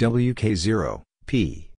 [0.00, 1.70] WK0, P.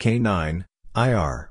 [0.00, 0.64] K9,
[0.96, 1.50] IR.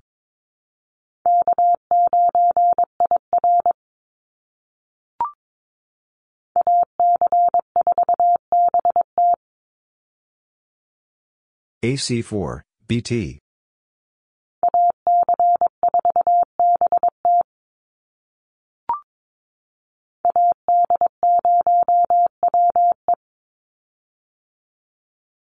[11.86, 13.41] AC4, BT.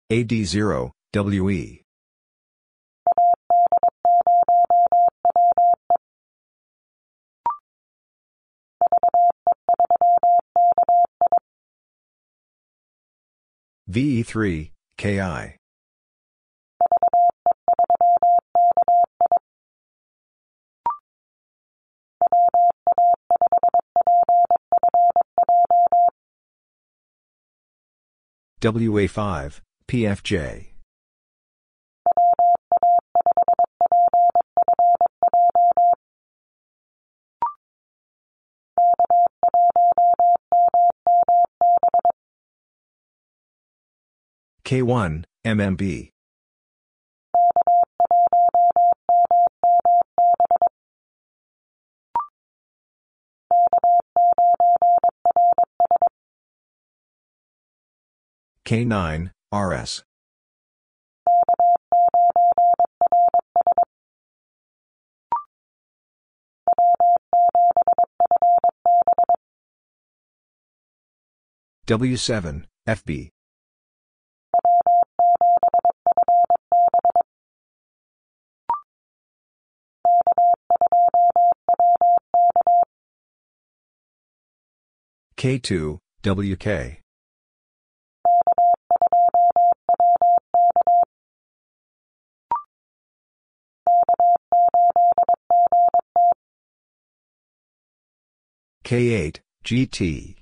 [0.09, 1.84] AD0, WE.
[13.89, 15.57] VE3, KI.
[28.62, 30.68] WA5, PFJ.
[44.66, 46.10] K1, MMB.
[58.66, 60.03] K9, RS.
[71.88, 73.29] W7, FB.
[85.38, 87.06] K2, WK.
[98.87, 100.35] K8, GT.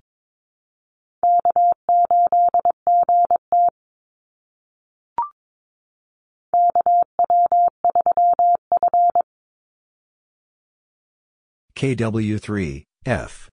[11.75, 13.49] KW3, F.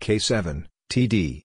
[0.00, 1.44] K7, TD.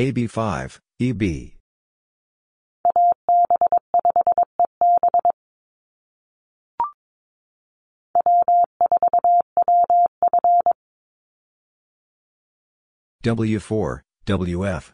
[0.00, 1.52] AB5, EB.
[13.22, 14.92] W4, WF.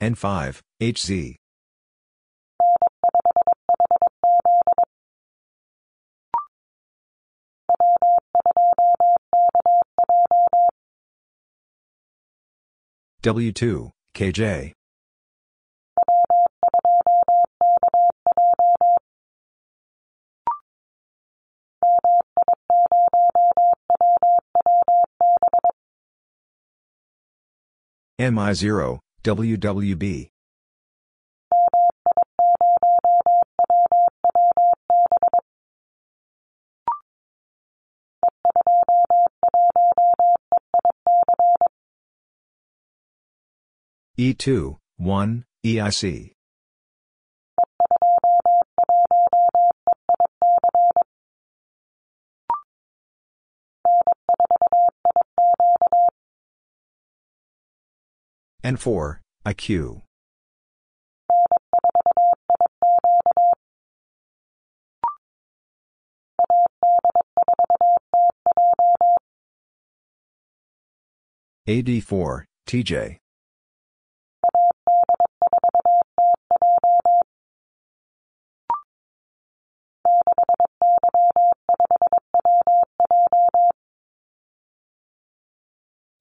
[0.00, 1.36] N5, HZ.
[13.22, 14.72] W2, KJ.
[28.20, 30.30] MI0, WWB.
[44.18, 46.32] E2, 1, EIC.
[58.64, 60.02] N4, IQ.
[71.68, 73.18] AD4, TJ.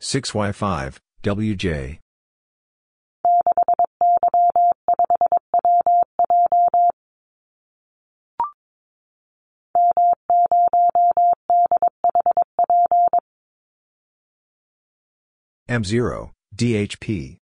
[0.07, 1.99] 6Y5, WJ.
[15.69, 17.37] M0, DHP.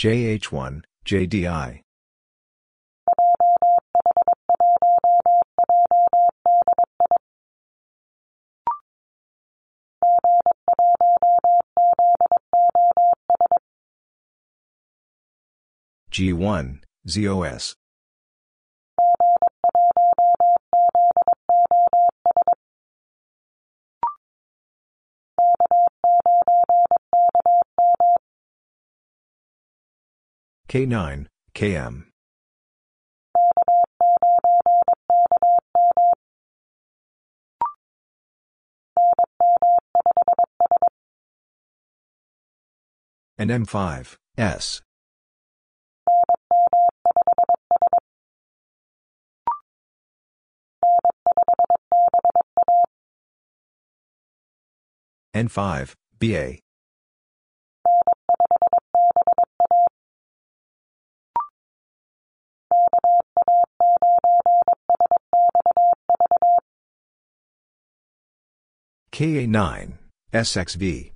[0.00, 1.82] JH1, JDI.
[16.10, 17.79] G1, ZOS.
[30.70, 32.04] K9, KM.
[43.36, 44.80] and M5, S.
[55.34, 56.58] N5, BA.
[69.12, 69.92] KA9,
[70.32, 71.12] SXV.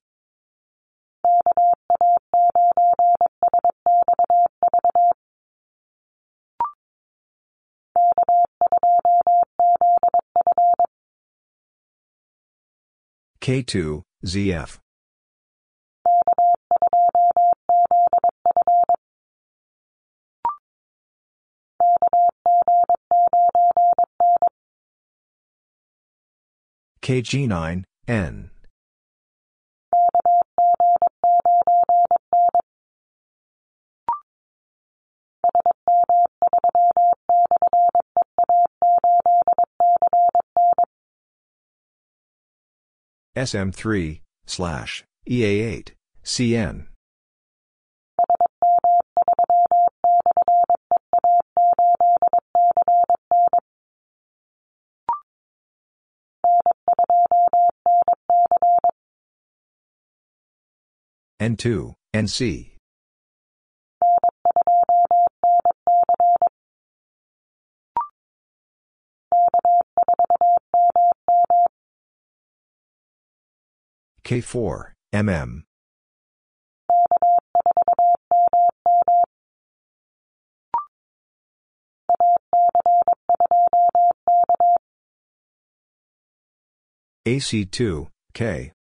[13.40, 14.83] K2, ZF.
[27.04, 28.50] KG9, N.
[43.36, 45.90] SM3, slash, EA8,
[46.24, 46.93] CN.
[61.44, 62.70] N2, NC.
[74.24, 75.64] K4, MM.
[87.26, 88.73] AC2, K.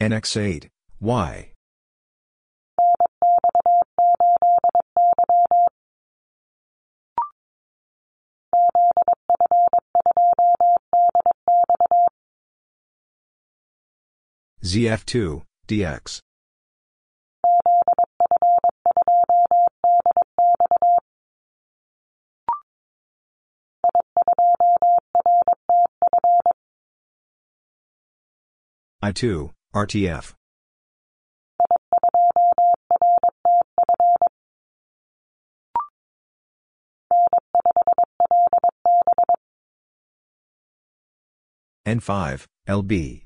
[0.00, 0.68] NX8,
[1.00, 1.52] Y.
[14.62, 16.20] ZF2, DX.
[29.02, 30.34] I2, RTF.
[41.86, 43.24] N5, LB.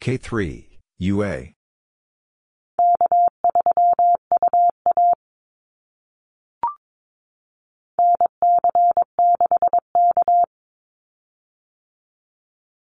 [0.00, 1.54] K3, UA.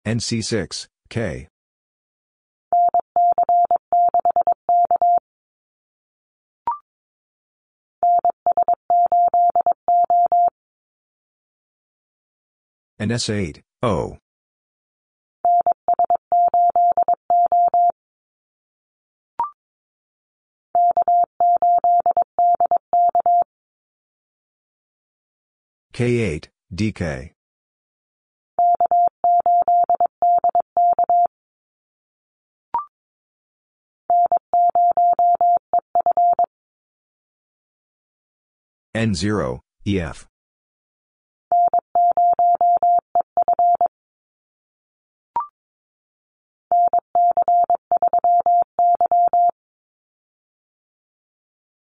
[0.05, 1.47] NC6, K.
[12.99, 14.17] And S8, O.
[25.95, 27.31] K8, DK.
[38.93, 40.27] N0, EF.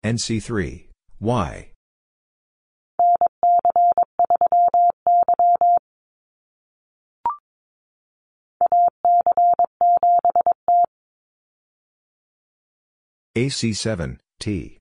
[0.03, 0.89] NC3,
[1.21, 1.73] Y.
[13.41, 14.79] AC7, T.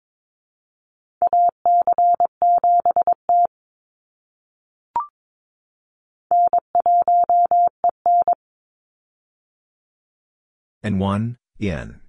[10.83, 12.01] N1, N.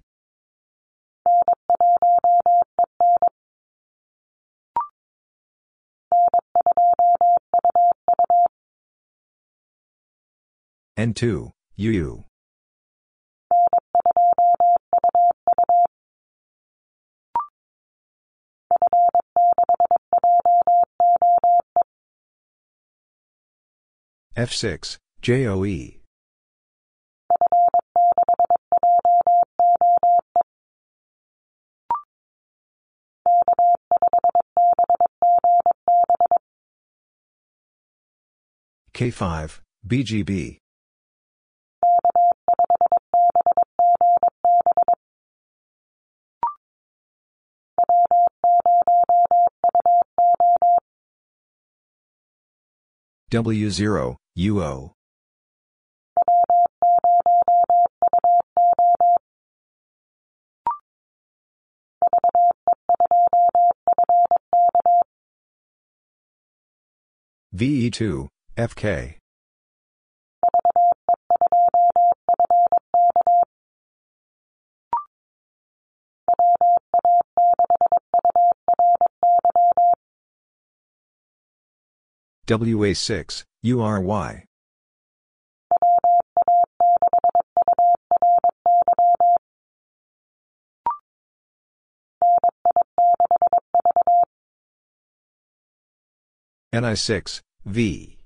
[10.97, 12.30] N2, UU.
[24.37, 25.99] F6, JOE.
[38.93, 40.57] K5, BGB.
[53.31, 54.91] W0, UO.
[67.55, 69.20] VE2, FK.
[82.51, 84.45] WA6, URY.
[96.73, 98.17] NI6, V.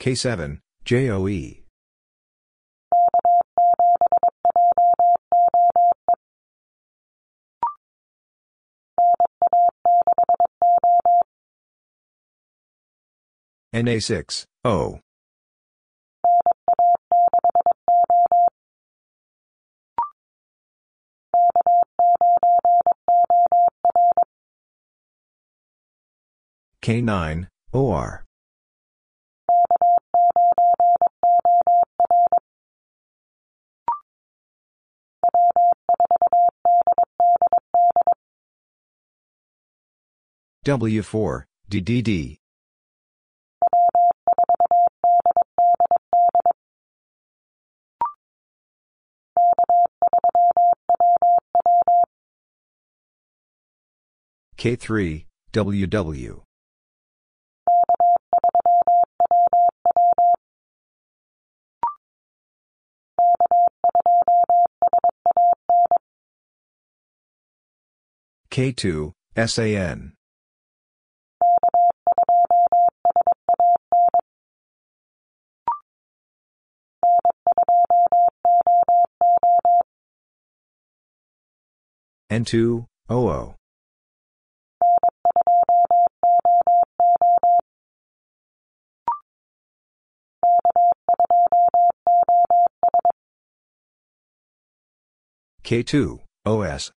[0.00, 1.61] K7, JOE.
[13.74, 15.00] NA6, O.
[26.82, 28.24] K9, OR.
[40.66, 42.41] W4, DDD.
[54.62, 56.42] K3, WW.
[68.52, 70.12] K2, SAN.
[82.30, 83.54] N2, OO.
[95.64, 96.90] K2, OS.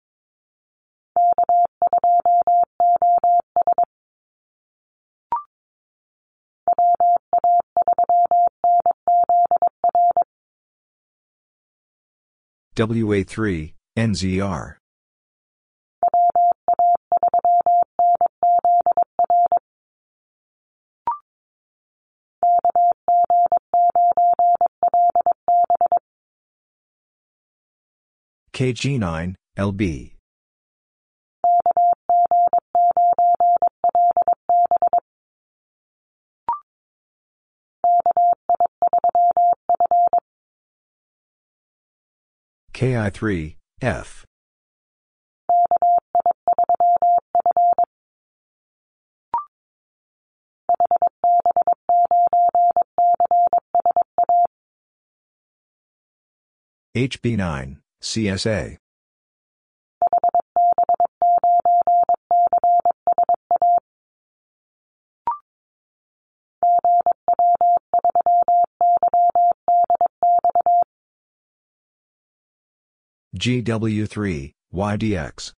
[12.75, 14.82] WA3, NZR.
[28.55, 30.13] KG9, LB.
[42.75, 44.27] KI3, F.
[56.95, 58.77] HB9, CSA
[73.37, 75.53] GW3, YDX.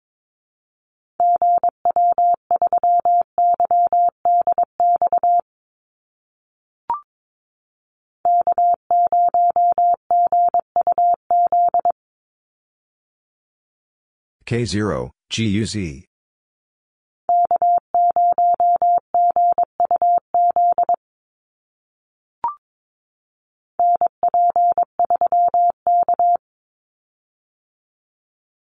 [14.54, 16.04] K0, GUZ.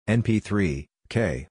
[0.07, 1.47] NP3, K.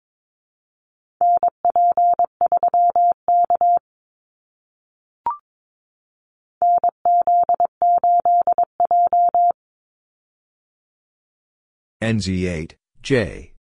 [12.02, 13.53] NZ8, J.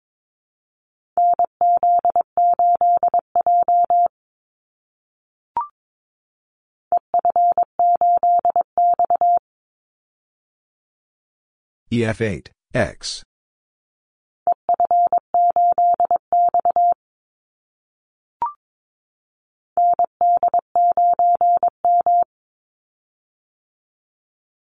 [11.92, 13.22] EF8, X.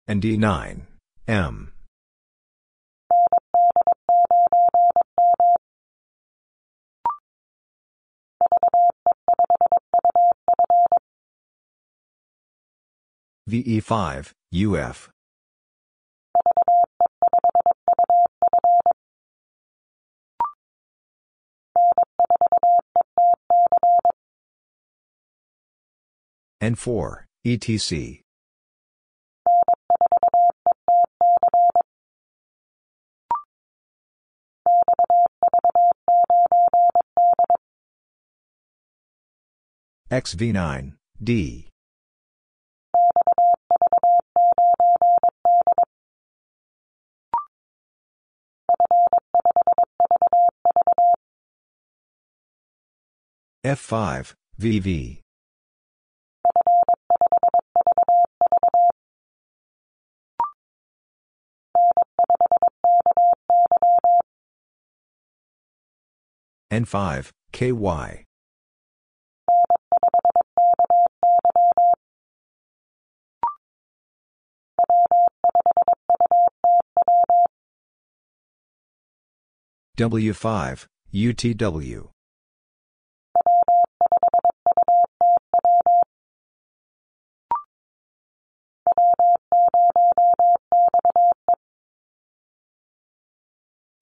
[0.09, 0.83] and D9,
[1.27, 1.73] M.
[13.51, 15.11] VE5, UF.
[26.63, 28.23] N4, ETC.
[40.11, 41.69] XV9, D.
[53.65, 55.26] F5, VV.
[66.73, 68.25] N5, KY.
[79.97, 82.11] W5, UTW.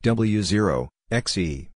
[0.03, 1.74] W0, XE.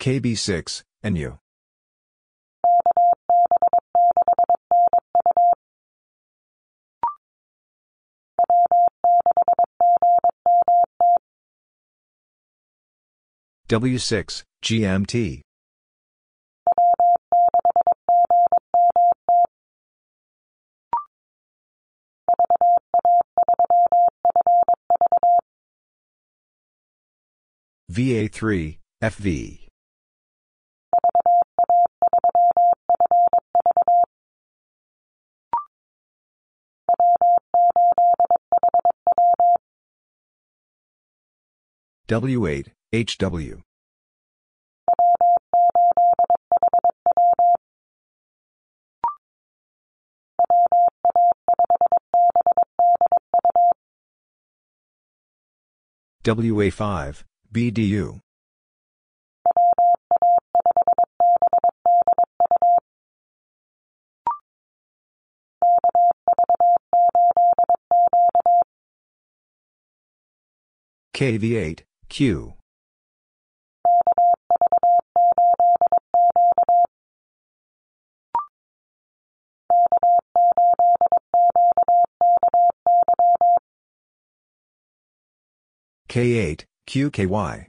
[0.00, 1.38] KB6, NU.
[13.68, 15.42] W6, GMT.
[27.92, 29.59] VA3, FV.
[42.10, 43.62] W8, HW.
[56.24, 58.20] WA5, BDU.
[71.14, 72.54] KV8, Q.
[86.08, 87.68] K8, QKY.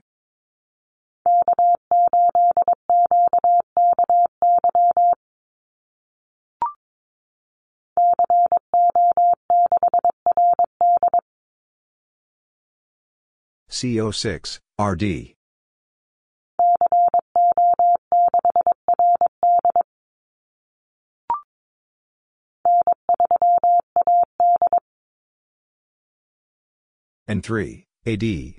[13.71, 15.35] CO6, RD.
[27.31, 28.55] and 3, AD.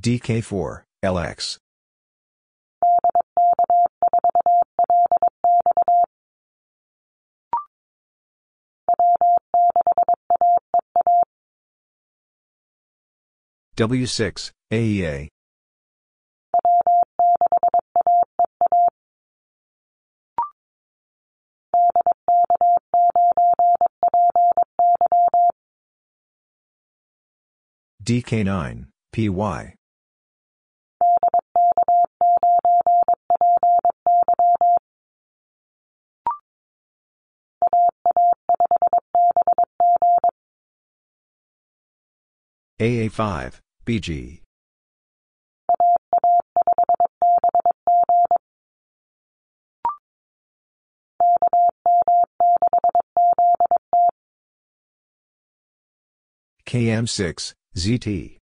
[0.00, 1.58] DK4, LX.
[13.76, 15.28] W6, AEA.
[28.04, 29.74] DK9, PY.
[42.80, 44.40] AA5, BG.
[56.66, 58.38] KM6, ZT.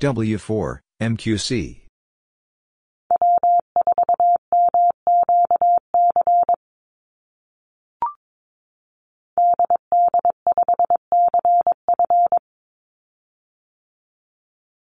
[0.00, 1.80] W4, MQC.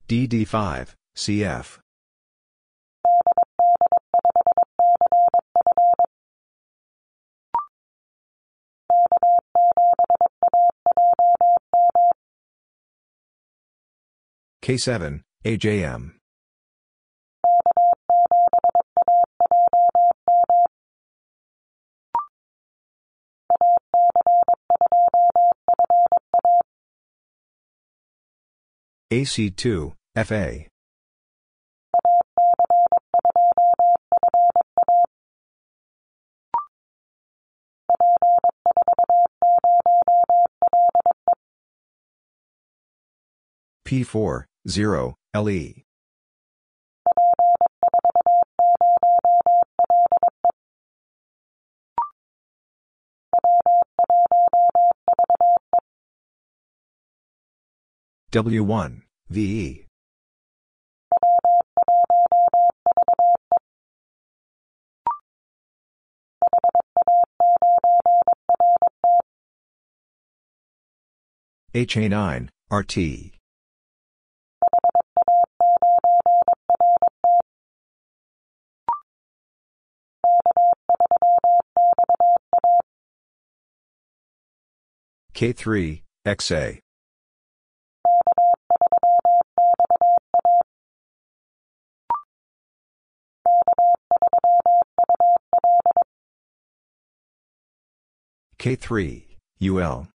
[0.07, 1.79] DD5, CF.
[14.63, 16.13] K7, AJM.
[29.13, 30.65] AC2, FA.
[43.85, 45.85] P4, 0, LE.
[58.31, 59.85] W1, VE.
[71.73, 73.34] HA9, RT.
[85.35, 86.79] K3, XA.
[98.57, 99.25] K3,
[99.59, 100.07] UL.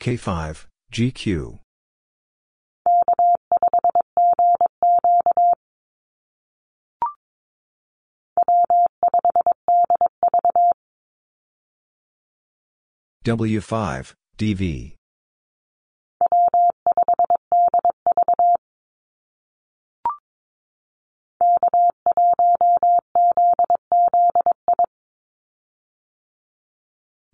[0.00, 1.65] K5, GQ.
[13.26, 14.94] W5, DV.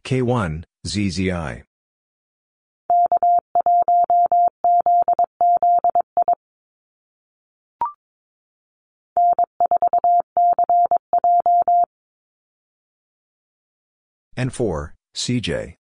[0.03, 1.63] K1, ZZI.
[14.39, 15.82] N4, CJ.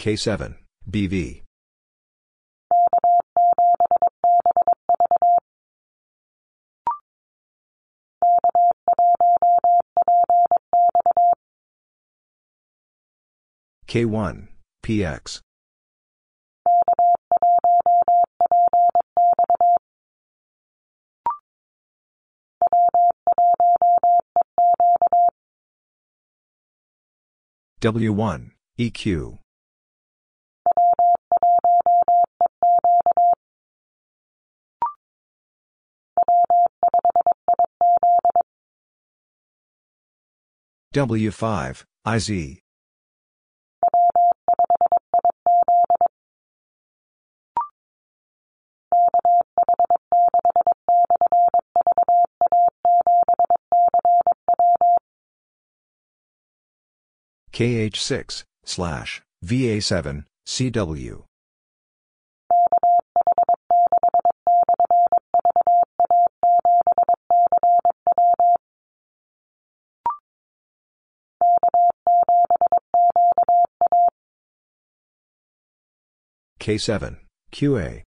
[0.00, 0.54] K7,
[0.90, 1.42] BV.
[13.86, 14.48] K1,
[14.82, 15.40] PX.
[27.82, 29.38] W1, EQ.
[40.92, 42.58] W5, IZ.
[57.52, 61.29] KH6, slash, VA7, CW.
[76.70, 77.16] K7,
[77.50, 78.02] QA.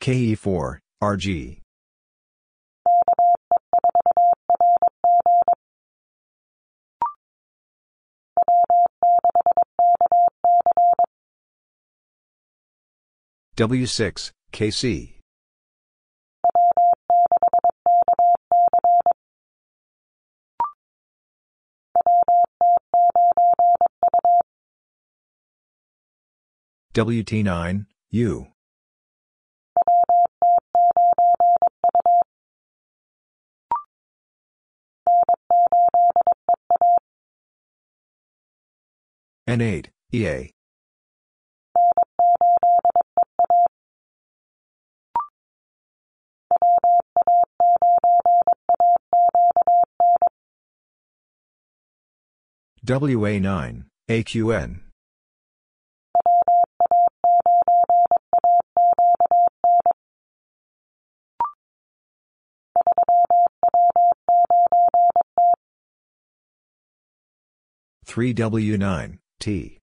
[0.00, 1.58] KE4, RG.
[13.56, 15.19] W6, KC.
[26.92, 28.48] WT9, U.
[39.48, 40.50] N8, EA.
[52.84, 54.89] WA9, AQN.
[68.10, 69.78] Three W nine T.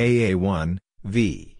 [0.00, 1.58] AA one V.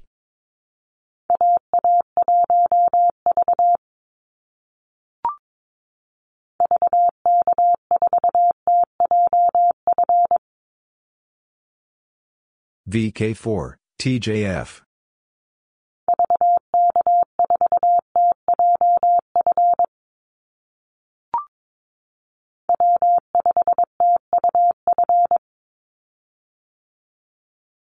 [12.88, 14.82] VK4 TJF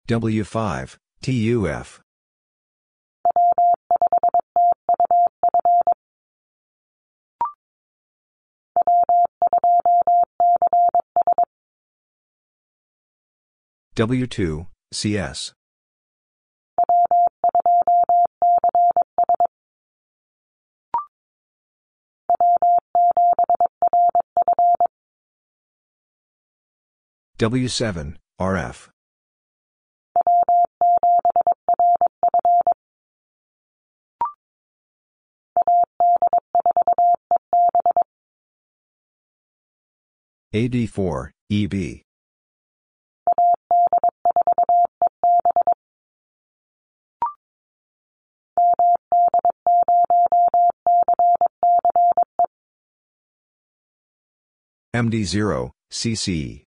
[0.08, 2.00] W5, TUF.
[13.94, 15.57] W2, CS.
[27.38, 28.90] W7, RF.
[40.52, 42.02] AD4, EB.
[54.96, 56.67] MD0, CC.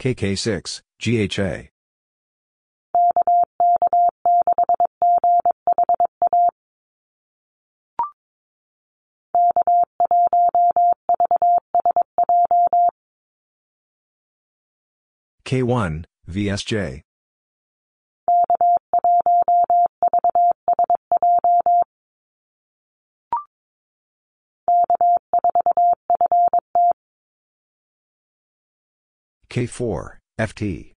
[0.00, 1.68] KK6, GHA.
[15.44, 17.02] K1, VSJ.
[29.50, 30.92] K4, FT.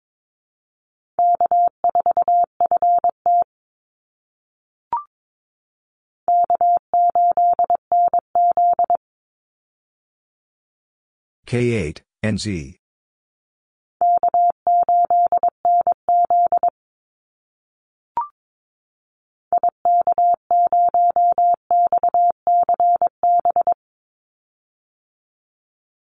[11.48, 12.76] K8, NZ.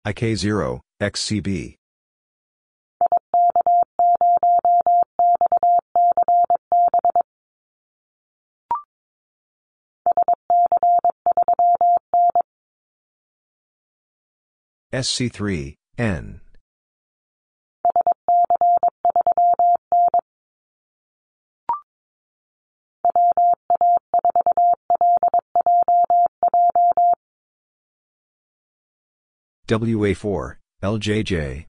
[0.06, 1.76] IK0, XCB.
[14.94, 16.40] SC3, N.
[29.68, 31.66] WA4, LJJ.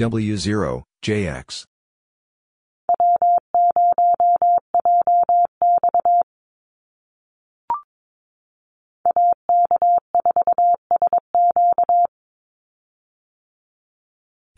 [0.00, 1.64] W0, JX.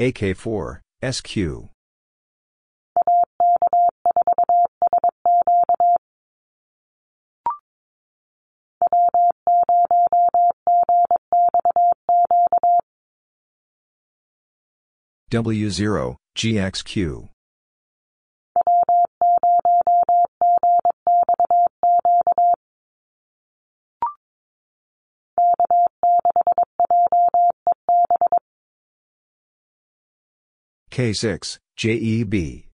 [0.00, 1.36] AK4, SQ.
[15.32, 17.28] W0, GXQ.
[30.90, 32.71] K6, JEB.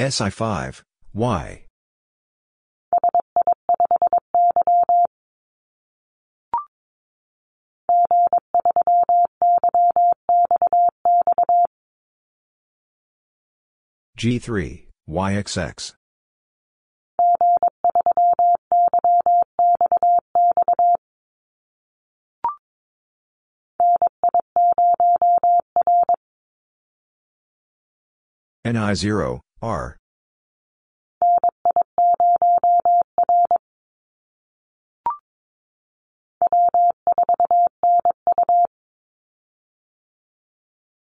[0.00, 0.82] SI5,
[1.12, 1.66] Y.
[14.18, 15.94] G3, YXX.
[28.64, 29.98] NI0, R.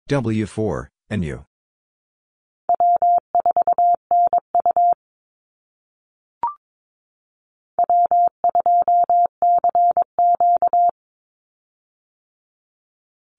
[0.10, 1.46] W4, NU.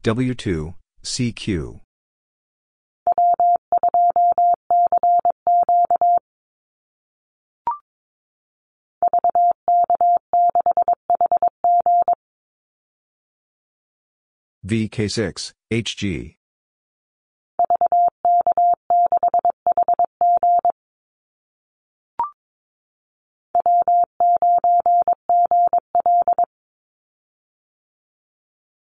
[0.02, 1.80] W2, CQ.
[14.64, 16.36] VK6, HG.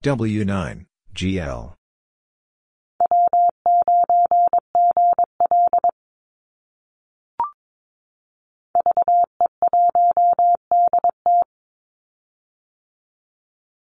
[0.01, 1.73] W9, GL.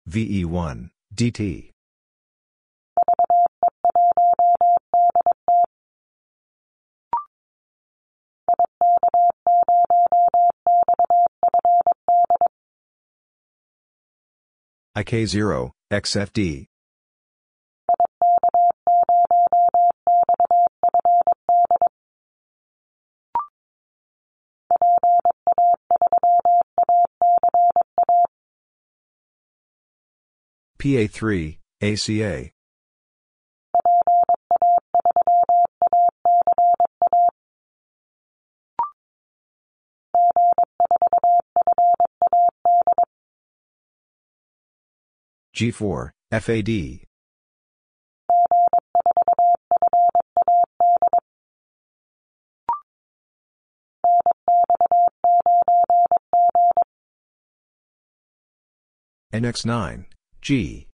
[0.08, 1.73] VE1, DT.
[14.96, 16.66] IK0, XFD.
[30.78, 32.53] PA3, ACA.
[45.54, 47.06] G4, FAD.
[59.32, 60.04] NX9,
[60.40, 60.88] G.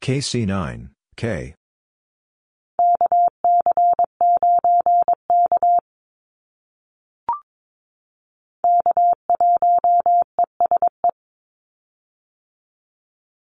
[0.00, 1.54] KC9, K.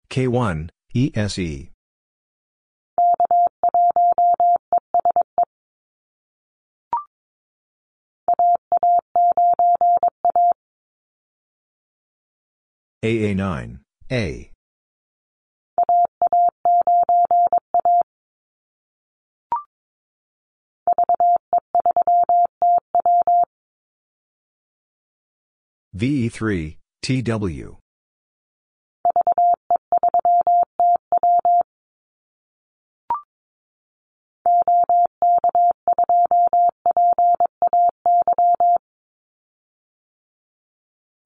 [0.09, 1.69] K1, ESE.
[13.03, 13.79] AA9,
[14.11, 14.51] A.
[25.95, 27.77] VE3, TW.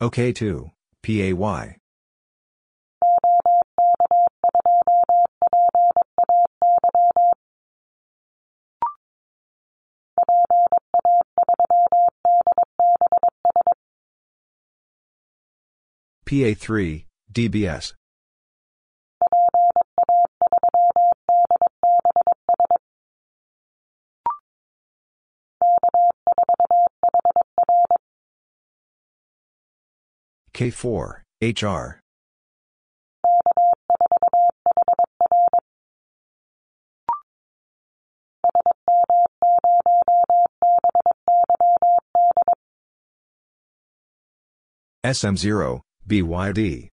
[0.04, 0.70] OK2,
[1.02, 1.32] PAY.
[16.26, 17.94] PA3, DBS.
[30.54, 32.00] K4, HR.
[45.06, 46.93] SM0, BYD.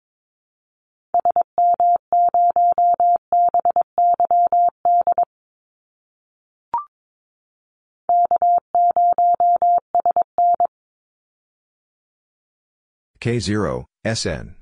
[13.25, 14.55] K0, SN.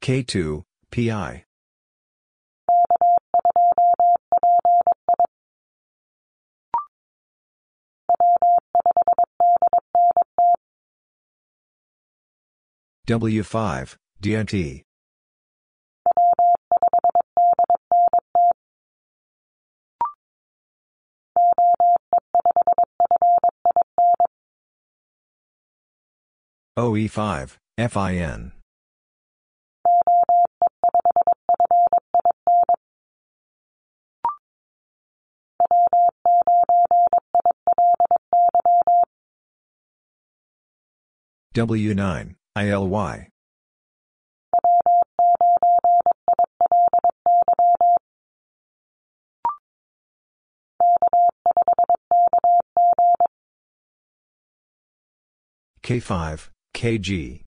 [0.00, 0.62] K2,
[0.92, 1.44] PI.
[13.08, 14.87] W5, DNT.
[26.78, 28.52] OE5, FIN.
[41.56, 43.28] W9, ILY.
[55.82, 57.44] K5, KG.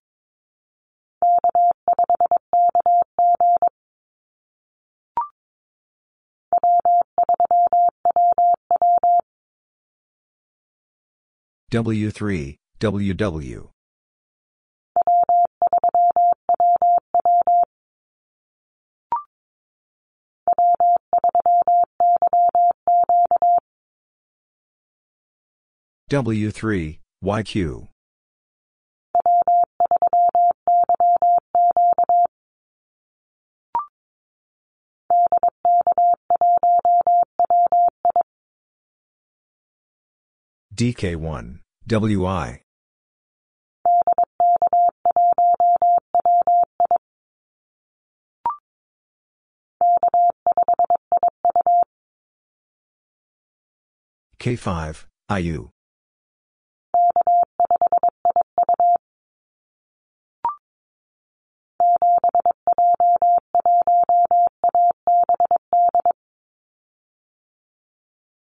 [11.71, 13.69] W3, WW.
[26.11, 27.90] W3, YQ.
[40.73, 42.61] DK1, WI.
[54.39, 55.69] K5, IU.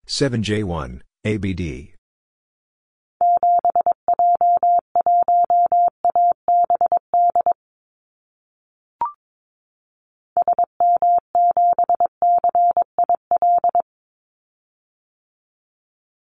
[0.07, 1.94] Seven J one ABD.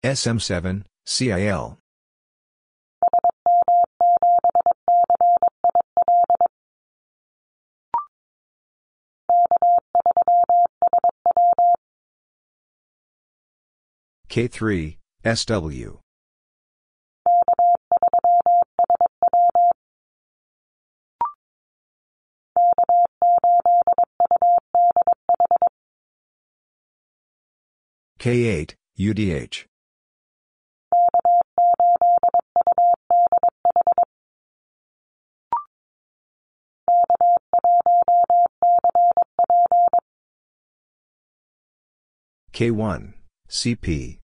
[0.03, 1.77] SM7, CIL.
[14.29, 15.99] K3, SW.
[28.19, 29.65] K8, UDH.
[42.59, 43.13] K1,
[43.47, 44.19] CP.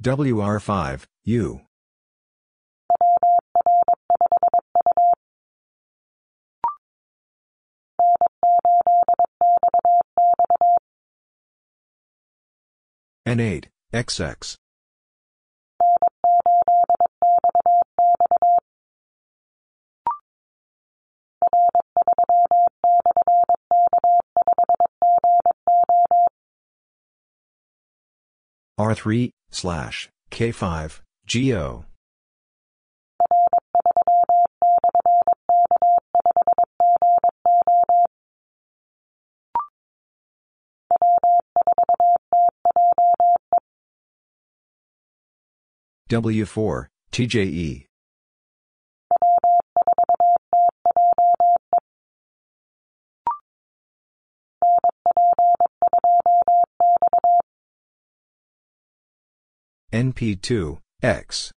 [0.00, 1.60] WR5, U.
[13.26, 14.67] N8, XX.
[28.78, 31.84] R3, slash, K5, GO.
[46.08, 47.87] W4, TJE.
[59.98, 61.50] NP2, X.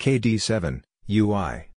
[0.00, 1.68] KD7, UI.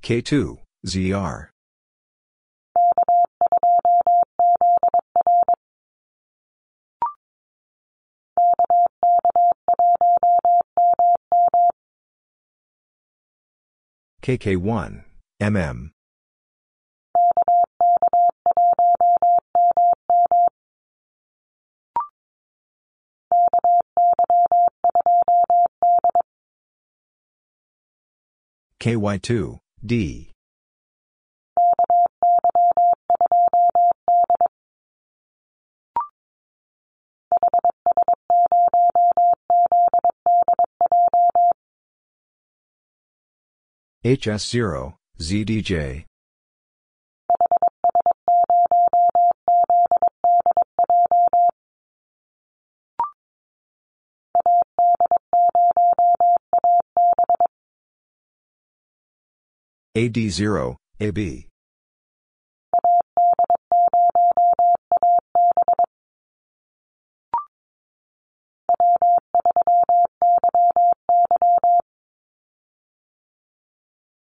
[0.00, 1.48] K2, ZR.
[14.28, 15.04] KK1,
[15.40, 15.90] MM.
[28.78, 30.32] KY2, D.
[44.08, 46.04] HS0, ZDJ.
[59.94, 61.48] AD0, AB.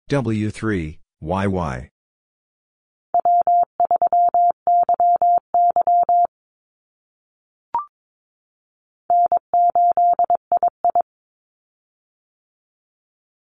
[0.09, 1.91] W3, YY.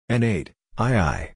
[0.09, 0.49] N8,
[0.79, 1.33] II.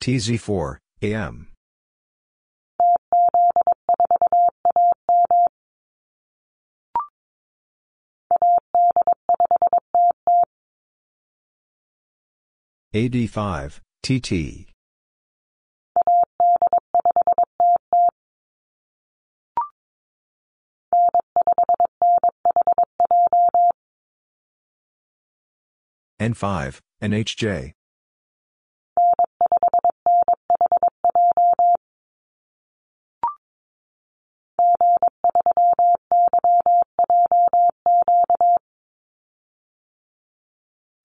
[0.00, 1.53] TZ4, AM.
[12.94, 14.68] AD5, TT.
[26.20, 27.72] N5, NHJ.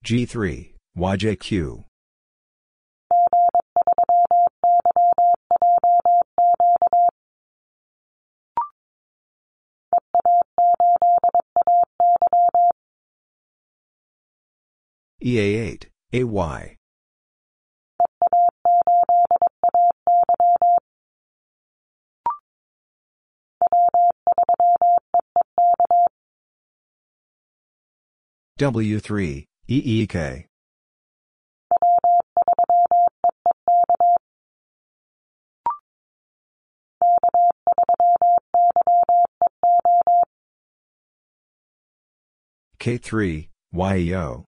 [0.06, 1.84] G3, YJQ.
[15.22, 16.76] EA8, AY.
[28.58, 30.49] W3, EEK.
[42.80, 44.46] K3, YEO.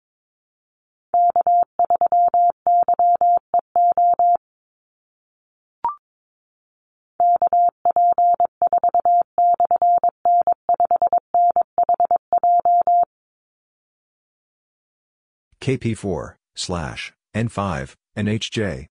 [15.61, 18.87] KP4, slash, N5, NHJ.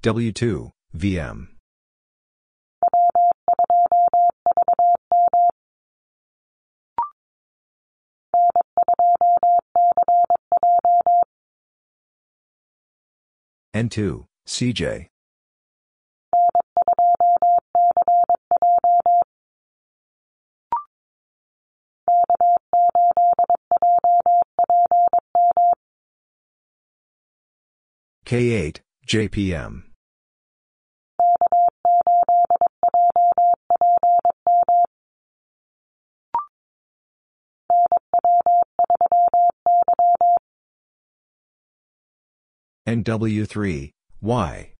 [0.00, 1.48] W2, VM.
[13.74, 15.08] N2, CJ.
[28.24, 29.87] K8, JPM.
[42.88, 43.90] NW3,
[44.22, 44.72] Y.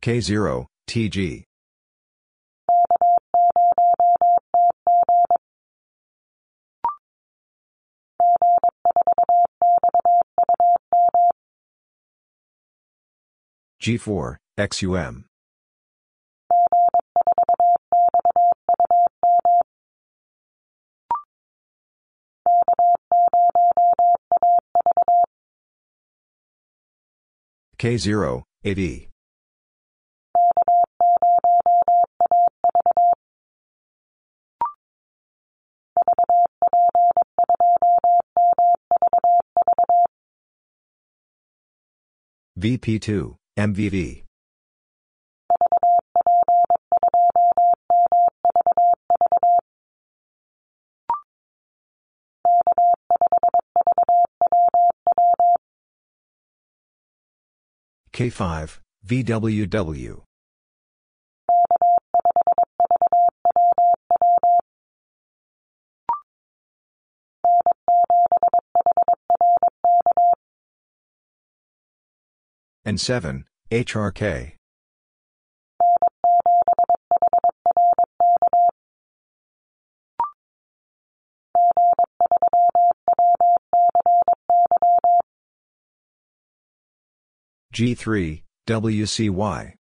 [0.00, 1.44] K0, TG.
[13.86, 15.26] G4, XUM.
[27.78, 29.06] K0, AD.
[42.58, 44.22] VP2, MVV.
[58.12, 60.25] K5, VWW.
[72.86, 74.52] N7, HRK.
[87.74, 89.74] G3, WCY.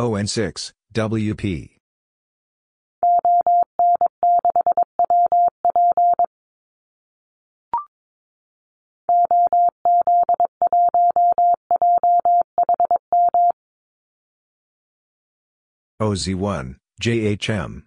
[0.00, 1.76] ON6, WP.
[16.00, 17.82] OZ1, JHM.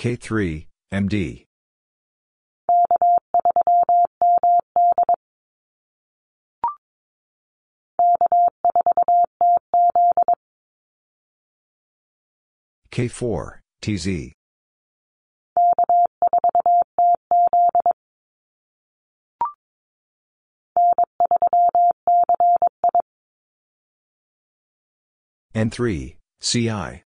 [0.00, 1.44] K3, MD.
[12.90, 14.32] K4, TZ.
[25.54, 27.02] N3, CI.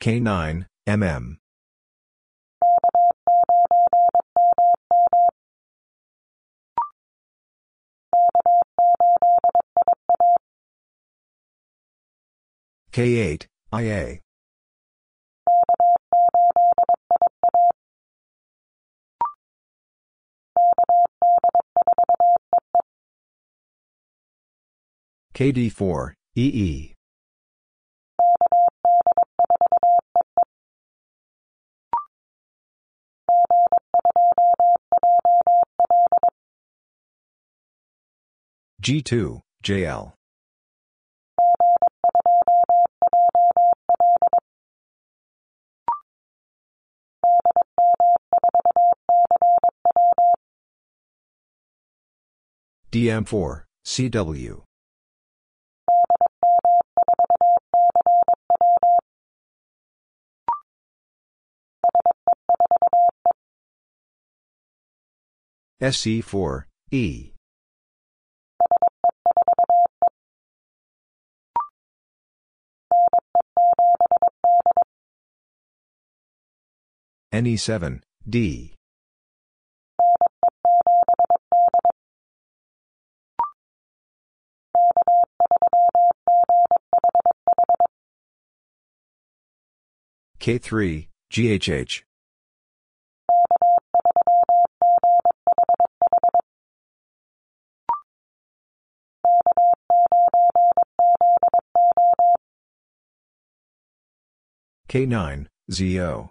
[0.00, 1.36] K9, MM.
[12.92, 14.20] K8, IA.
[25.34, 26.94] KD4, EE.
[38.82, 40.12] G2, JL.
[52.90, 54.69] DM4, CW.
[65.80, 67.30] SC4, E.
[77.32, 78.74] NE7, D.
[90.40, 92.02] K3, GHH.
[104.90, 106.30] K9, ZO.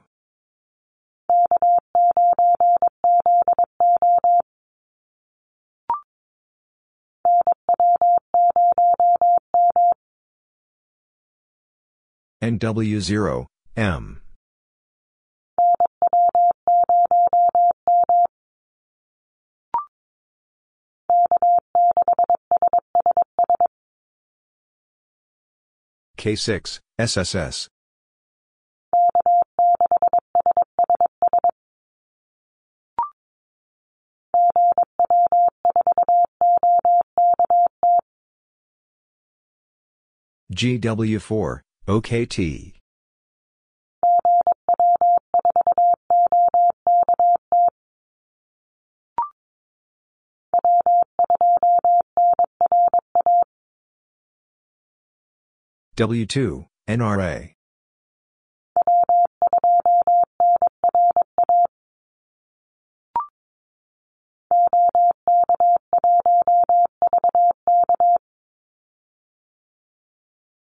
[12.42, 13.46] NW0,
[13.78, 14.22] M.
[26.18, 27.70] K6, SSS.
[40.54, 42.74] GW4, OKT.
[55.98, 57.59] W2, NRA.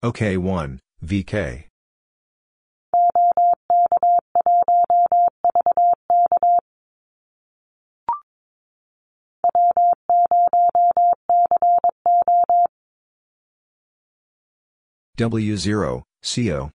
[0.05, 1.67] OK1, VK.
[15.17, 16.69] W0, CO.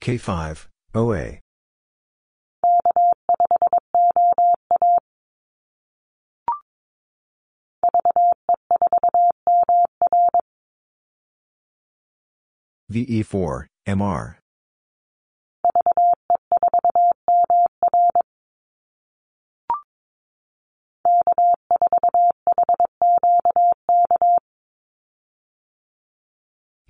[0.00, 1.38] K5, OA.
[12.92, 14.36] VE4, MR.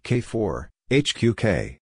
[0.05, 1.82] K4, HQK.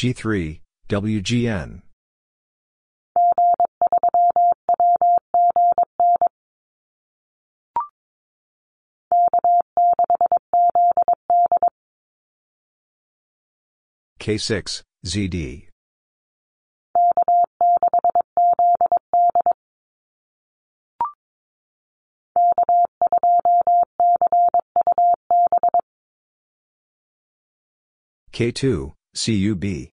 [0.00, 1.82] G3, WGN.
[14.18, 15.68] K6, ZD.
[28.32, 29.90] K2, CUB.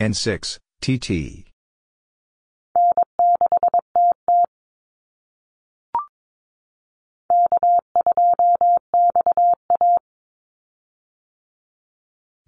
[0.00, 1.44] N6, TT.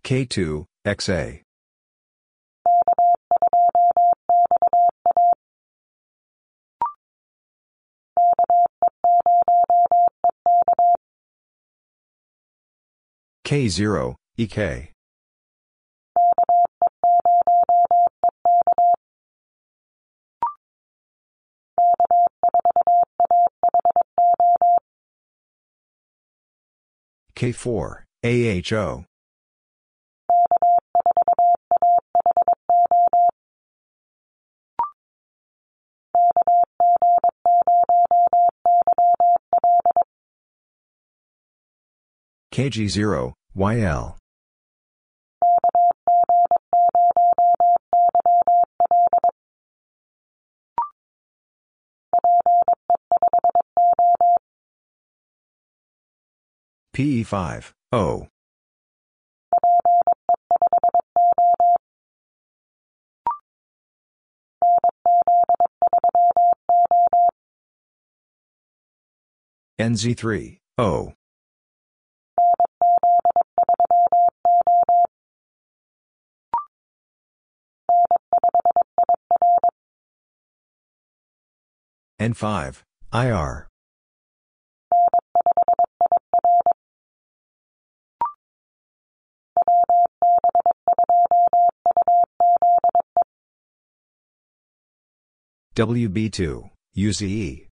[0.02, 1.42] K2, XA.
[13.52, 14.92] K0, EK.
[27.36, 29.04] K4, AHO.
[42.50, 44.16] KG0, YL.
[56.94, 58.26] PE5, O.
[69.78, 71.12] NZ3, O.
[82.22, 83.66] N5, IR.
[95.74, 97.66] WB2, UZE.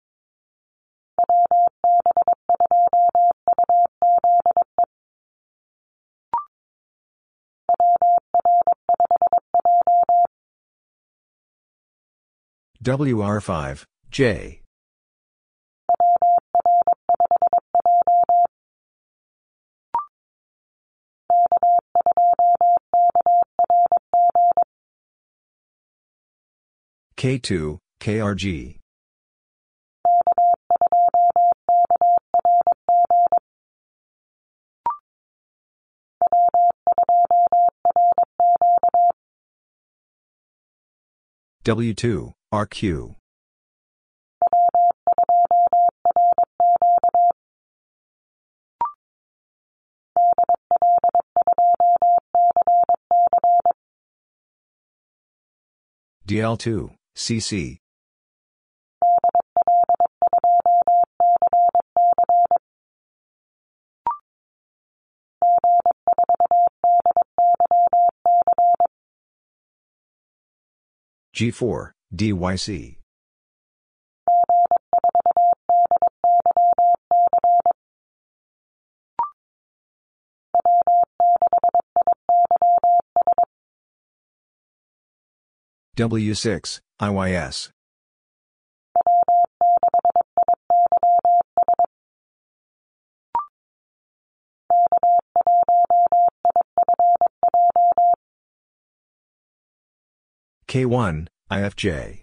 [12.85, 14.63] WR5, J.
[27.17, 28.79] K2, KRG.
[41.65, 43.17] W2, RQ.
[56.27, 57.79] DL2, CC.
[71.37, 72.97] G4, DYC.
[85.97, 87.71] W6, IYS.
[100.69, 102.19] K1, IFJ.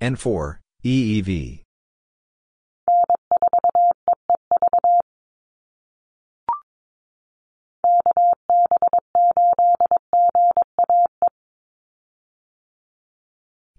[0.00, 1.62] N4, EEV.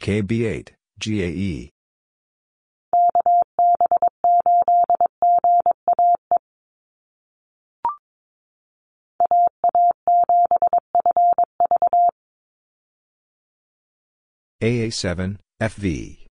[0.01, 1.69] KB8, GAE.
[14.61, 16.26] AA7, FV.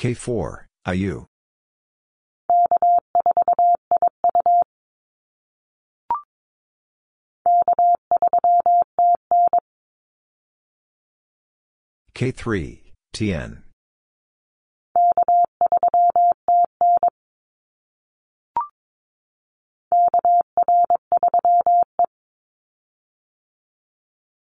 [0.00, 1.26] K4, IU.
[12.14, 12.80] K3,
[13.12, 13.62] TN.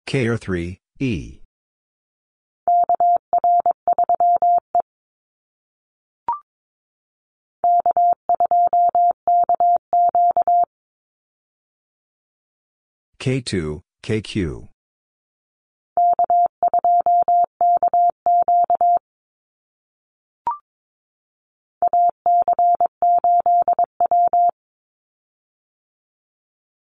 [0.06, 1.41] KR3, E.
[13.22, 14.68] K2, KQ.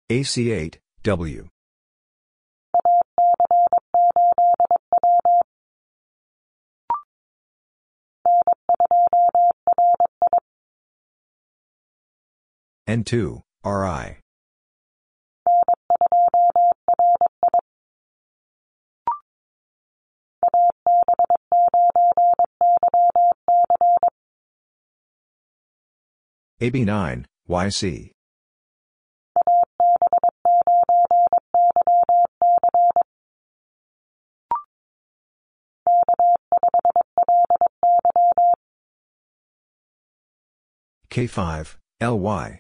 [0.10, 1.50] AC8, W.
[12.88, 14.23] N2, RI.
[26.62, 28.12] AB9, YC.
[41.10, 42.60] K5, LY.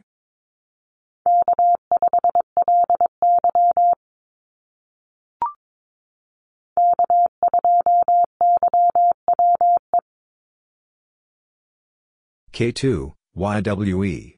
[12.54, 14.38] K2, YWE.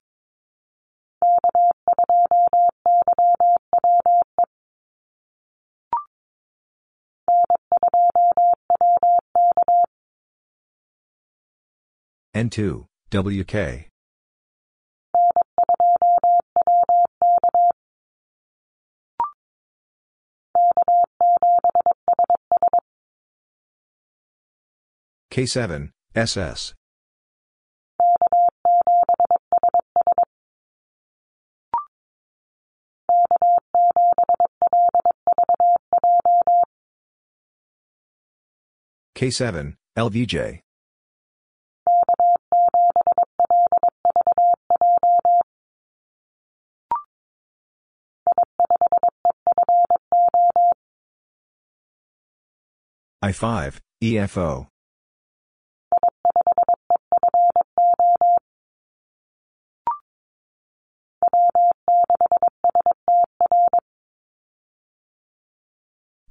[12.34, 13.89] N2, WK.
[25.32, 26.74] K7, SS.
[39.16, 40.59] K7, LVJ.
[53.24, 54.68] I5, EFO.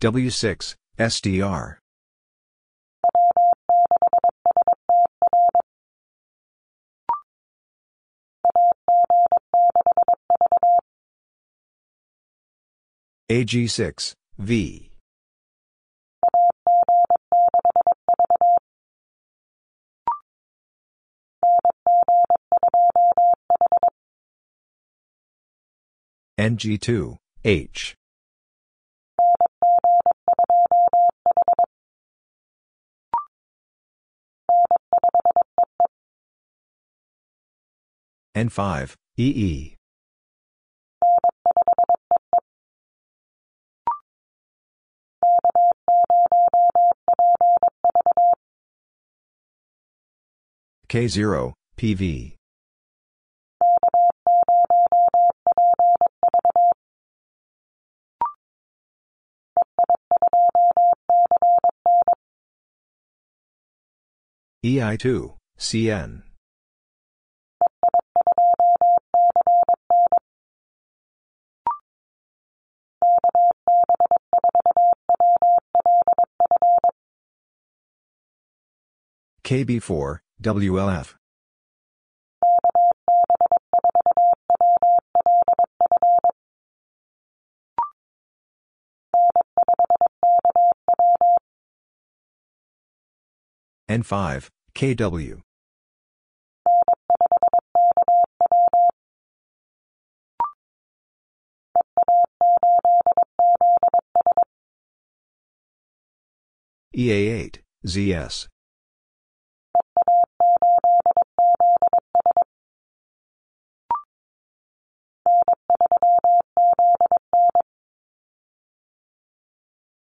[0.00, 1.83] W6, SDR.
[13.30, 14.90] AG6, V.
[26.38, 27.94] NG2, H.
[38.36, 39.76] N5, EE.
[50.88, 52.36] K0, PV.
[64.64, 66.22] EI2, CN.
[79.44, 81.14] KB4, WLF.
[93.90, 95.40] N5, KW.
[106.96, 108.53] EA8, ZS.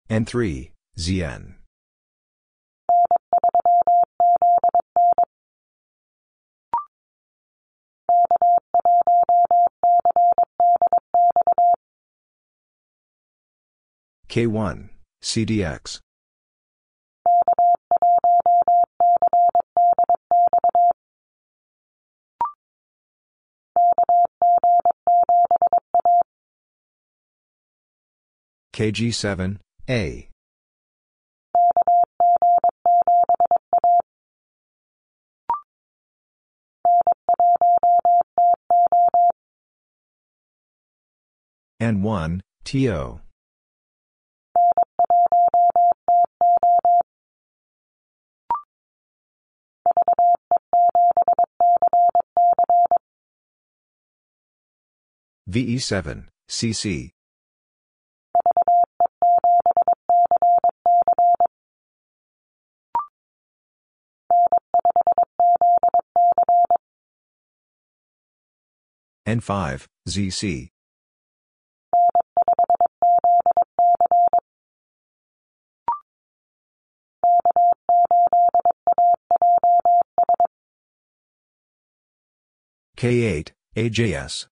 [0.10, 1.53] N3, ZN.
[14.28, 14.89] K1,
[15.22, 15.99] CDX.
[28.74, 29.57] KG7,
[29.89, 30.29] A.
[41.81, 43.19] N1, TO.
[55.49, 57.09] VE7, CC.
[69.30, 70.69] N5, ZC.
[82.97, 84.47] K8, AJS.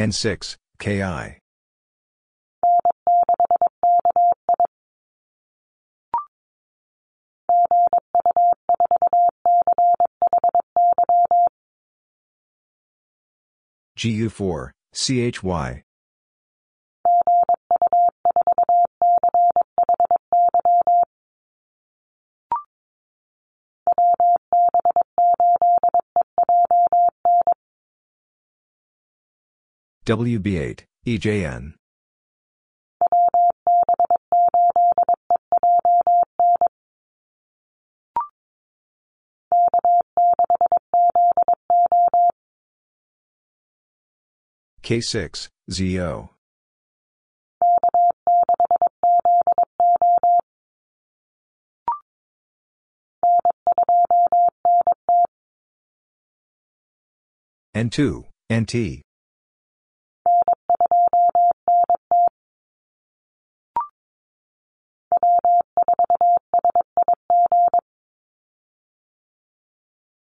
[0.00, 1.38] N6, KI.
[13.98, 15.82] GU4, CHY.
[30.06, 31.77] WB8, EJN.
[44.88, 46.30] K6, ZO.
[57.76, 59.02] N2, NT.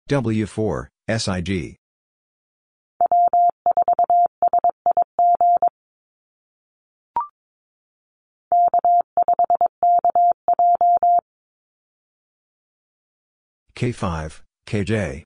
[0.09, 1.77] W4, SIG.
[13.77, 15.21] K5, KJ.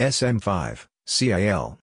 [0.00, 1.78] SM5, CIL.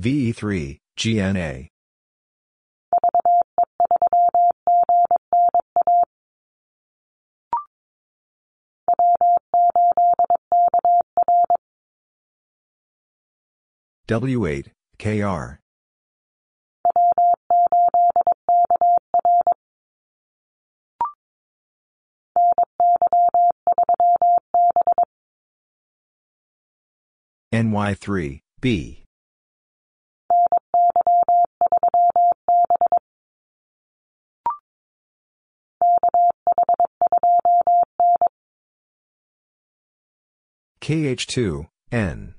[0.00, 1.68] VE3, GNA.
[14.08, 14.66] W8,
[14.98, 15.60] KR.
[27.52, 29.01] NY3, B.
[40.82, 42.34] KH2, N.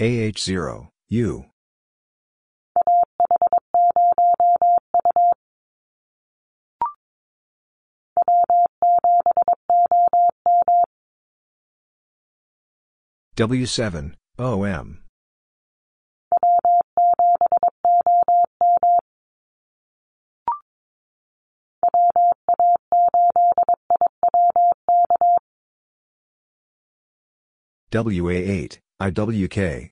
[0.00, 1.44] AH0, U.
[13.36, 15.05] W7, OM.
[27.96, 29.90] WA8, IWK.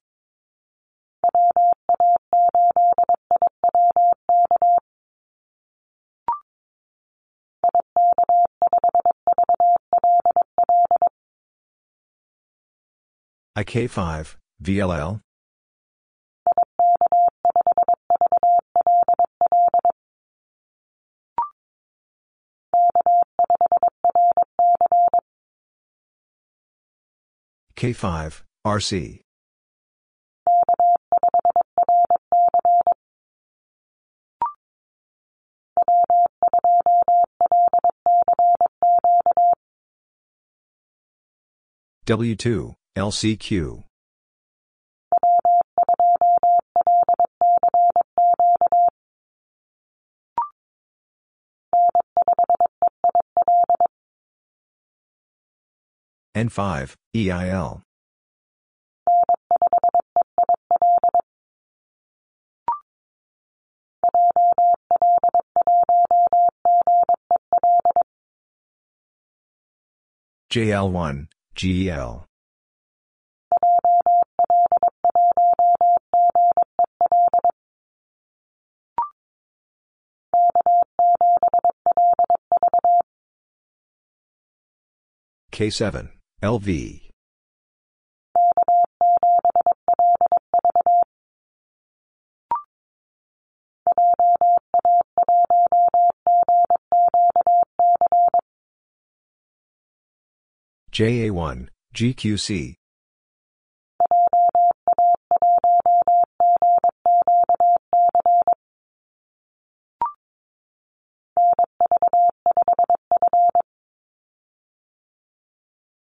[13.56, 15.20] IK5, VLL.
[27.76, 29.20] K5, RC.
[42.06, 43.84] W2, LCQ.
[56.36, 57.80] N5, EIL.
[70.50, 72.26] JL1, GEL.
[85.52, 86.10] K7,
[86.44, 87.00] LV.
[100.92, 102.74] JA1, GQC.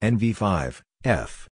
[0.04, 1.48] NV5, F.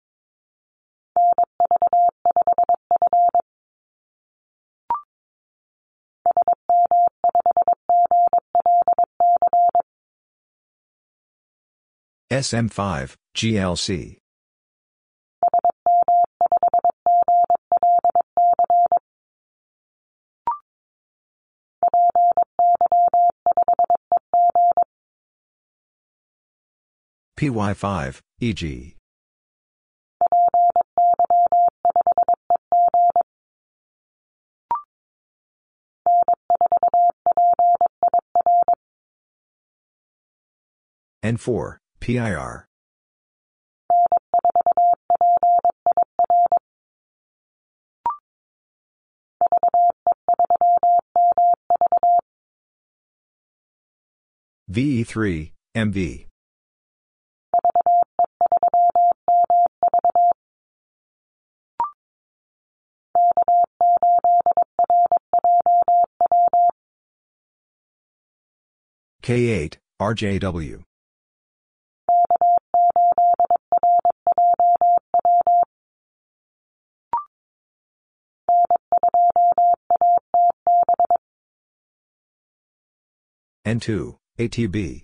[12.31, 14.18] SM5, GLC.
[27.39, 28.97] PY5, EG.
[41.23, 42.67] N4, PIR.
[54.69, 56.28] VE3, MV.
[69.21, 70.83] K8, RJW.
[83.65, 85.03] N2, ATB.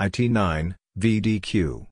[0.00, 1.86] IT9, VDQ.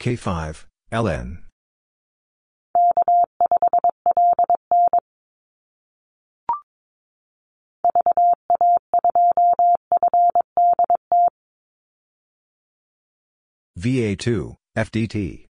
[0.00, 1.38] K5, LN.
[13.78, 15.49] VA2, FDT.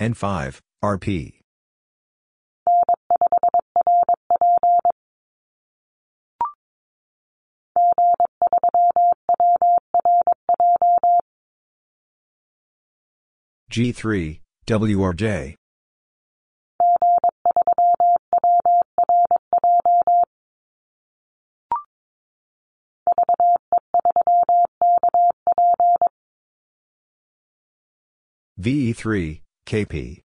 [0.00, 1.34] N5, RP.
[13.72, 15.54] G3, WRJ.
[28.60, 30.22] VE3, KP.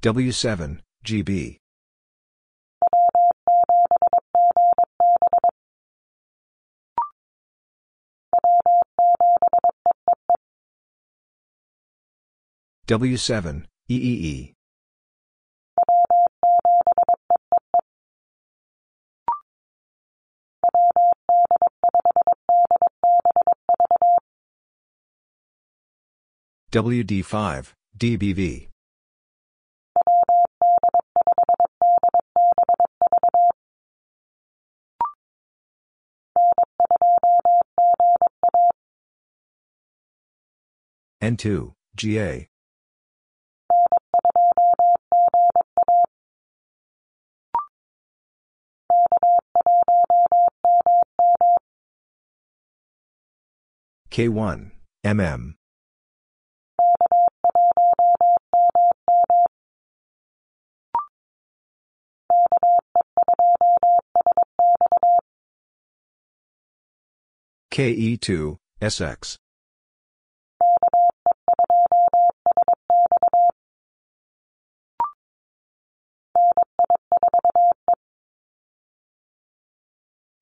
[0.00, 1.58] W7, GB.
[12.88, 14.54] W7, EEE.
[26.72, 28.68] WD5, DBV.
[41.20, 42.48] N2, GA.
[54.12, 54.70] K1,
[55.04, 55.54] MM.
[67.70, 69.36] KE2, SX.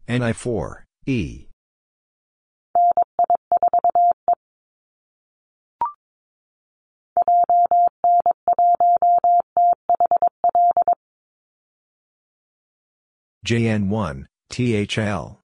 [0.09, 1.49] NI4, E.
[13.45, 15.41] JN1, THL.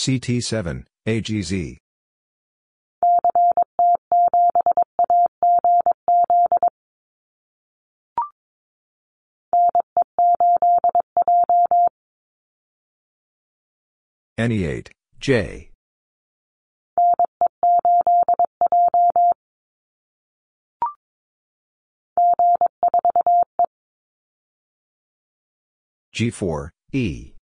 [0.00, 1.76] CT7, AGZ.
[14.38, 14.88] NE8,
[15.20, 15.70] J.
[26.14, 27.34] G4, E.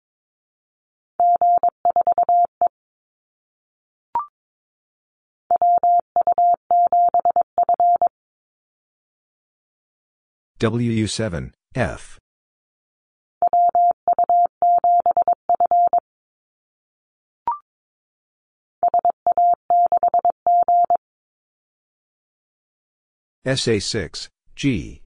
[10.60, 12.18] WU7, F.
[23.46, 25.02] SA6, G.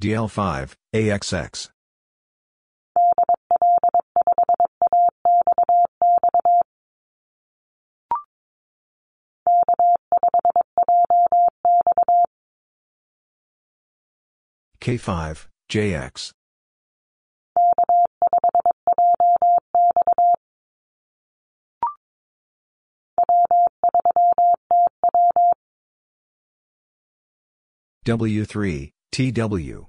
[0.00, 1.70] DL5, AXX.
[14.90, 16.32] K5, JX.
[28.04, 29.86] W3, TW.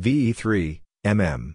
[0.00, 1.54] VE3, MM.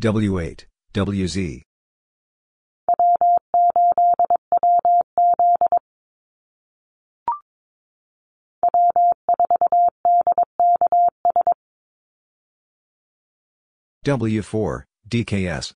[0.00, 0.64] W8,
[0.94, 1.60] WZ.
[14.06, 15.74] W4, DKS.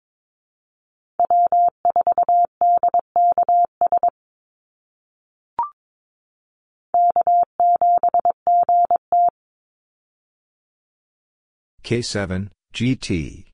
[11.83, 13.52] K7, GT.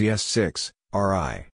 [0.00, 1.46] ZS6, RI.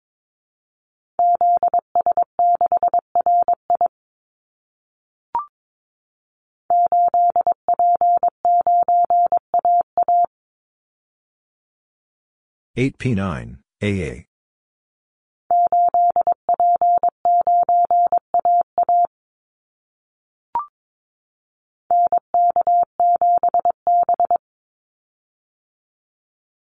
[12.77, 14.25] Eight P nine AA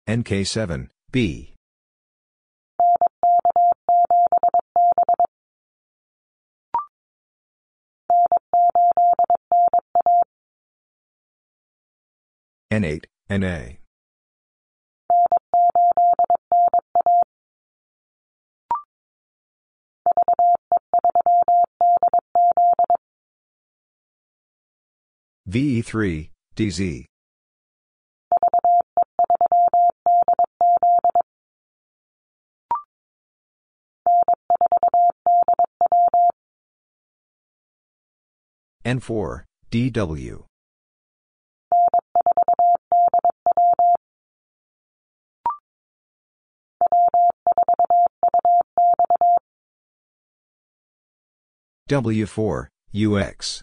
[0.06, 1.55] NK7 B
[12.72, 13.76] N8 NA
[25.48, 27.04] VE3, DZ.
[38.84, 40.45] N4, DW.
[51.88, 53.62] W4, UX.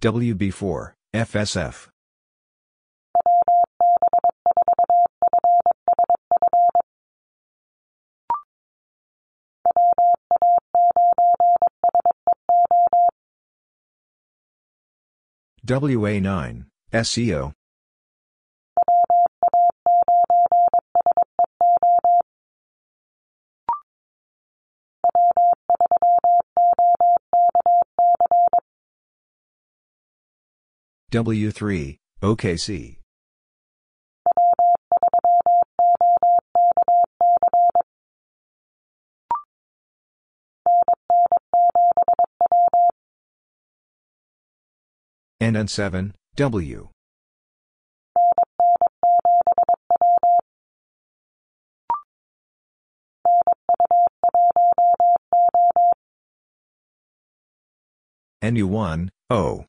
[0.00, 1.88] WB4, FSF.
[15.66, 17.52] WA9, SEO.
[31.12, 33.01] W3, OKC.
[45.42, 46.88] NN7, W.
[58.40, 59.64] NU1, O.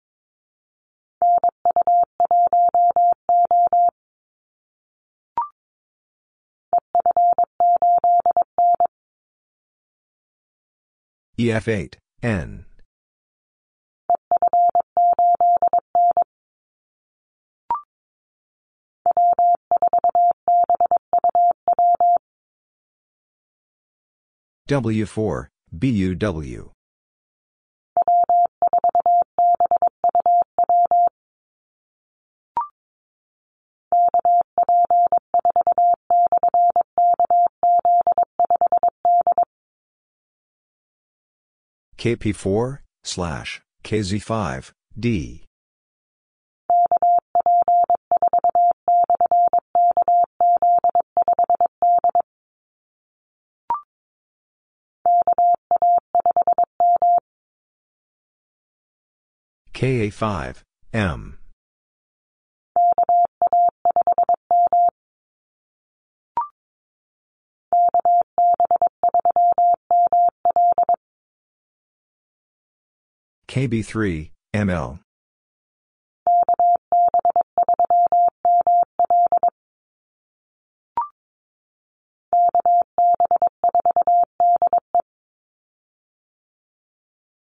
[11.39, 12.65] EF8, N.
[24.73, 26.71] W4, BUW.
[41.99, 45.45] KP4, slash, KZ5, D.
[59.73, 60.61] KA5,
[60.93, 61.37] M.
[73.47, 74.99] KB3, ML.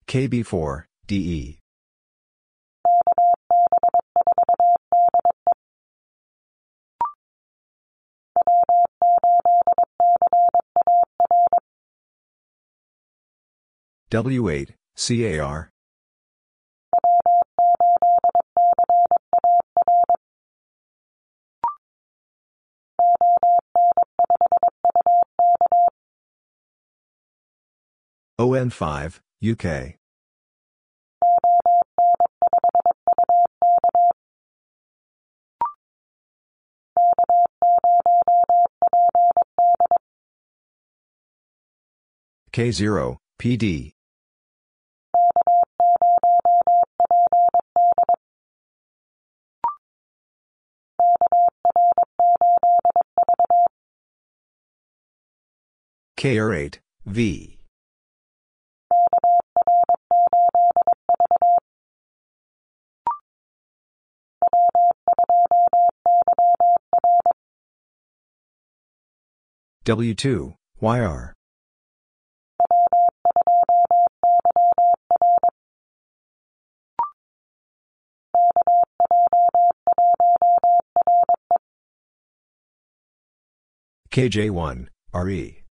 [0.07, 1.59] KB4, DE.
[14.16, 15.70] W8, CAR.
[28.40, 29.98] ON5, UK.
[42.55, 43.95] K0, PD.
[56.16, 57.59] KR8, V.
[69.84, 71.34] W2, YR.
[84.10, 85.65] KJ1, RE.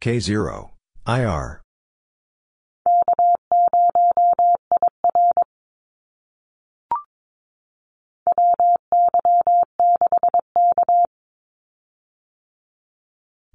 [0.00, 0.70] K0,
[1.06, 1.60] IR.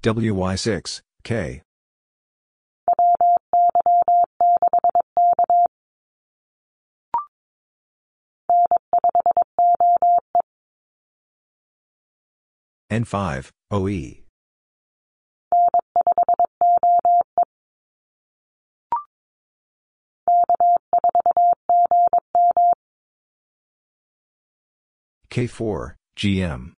[0.02, 1.62] WY6, K.
[12.94, 14.22] N5, OE.
[25.28, 26.72] K4, GM.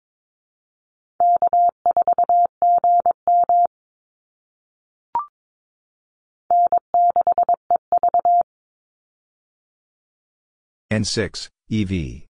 [10.90, 12.26] N6, EV.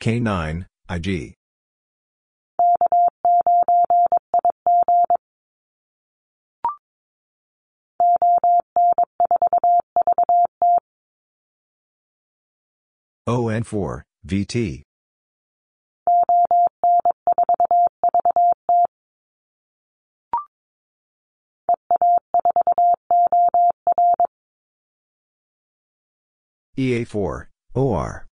[0.00, 1.34] K9, IG.
[13.28, 14.85] ON4, VT.
[26.78, 28.26] EA4, OR.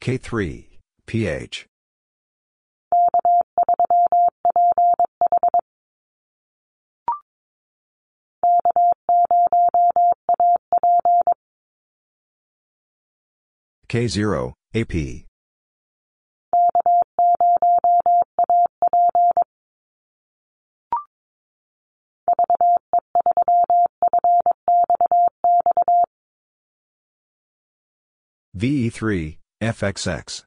[0.00, 0.66] K3,
[1.06, 1.66] PH.
[13.88, 15.29] K0, AP.
[28.56, 30.44] VE3, FXX.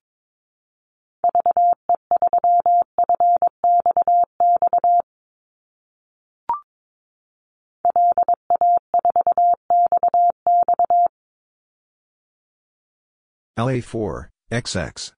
[13.58, 15.14] LA4, XX.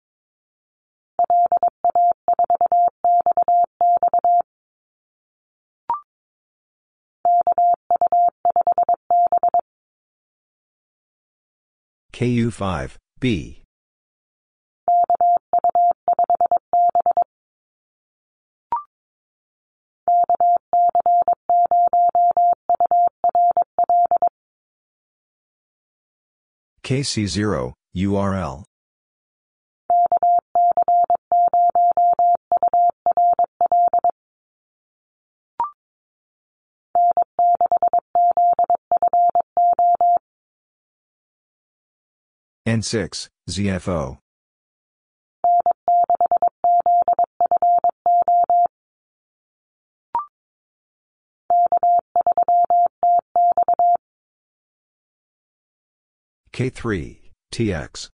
[12.24, 13.64] KU5, B.
[26.86, 28.64] KC0, URL.
[42.68, 44.20] N6, ZFO.
[56.54, 58.10] K3, TX.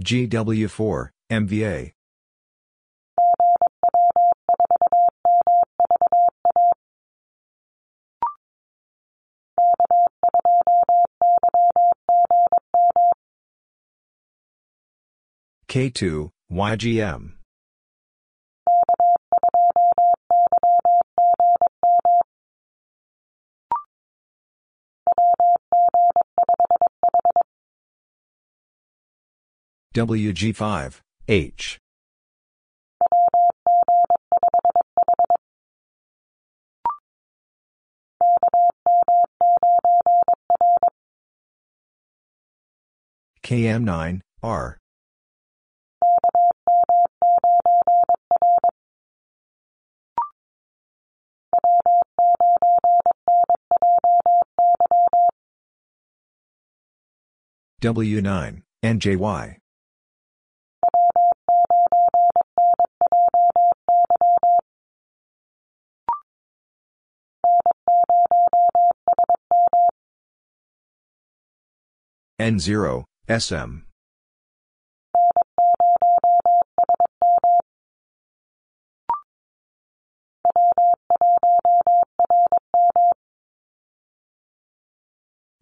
[0.00, 1.92] GW4, MVA.
[15.68, 17.41] K2, YGM.
[29.94, 31.78] WG5, H.
[43.44, 44.78] KM9, R.
[57.82, 59.61] W9, NJY.
[72.42, 73.86] N0, SM.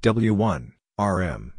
[0.03, 1.53] W1, RM.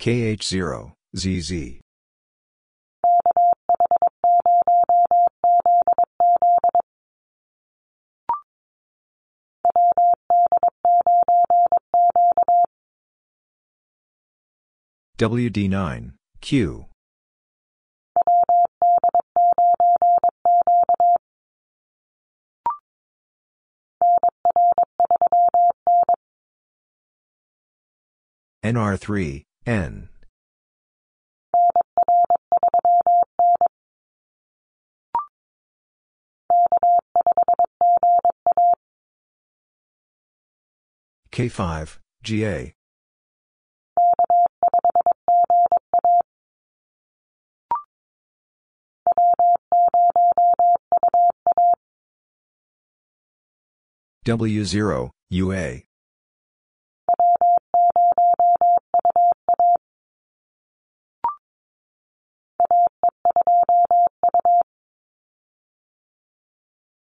[0.00, 1.80] KH0, ZZ.
[15.20, 16.86] WD9, Q.
[28.62, 30.09] NR3, N.
[41.32, 42.74] K5, GA.
[54.26, 55.82] W0, UA.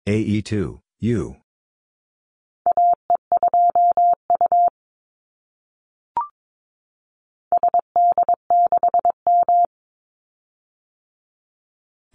[0.06, 1.36] AE2, U.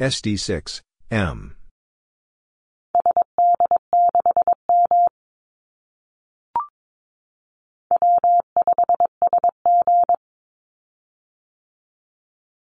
[0.01, 1.55] SD6, M.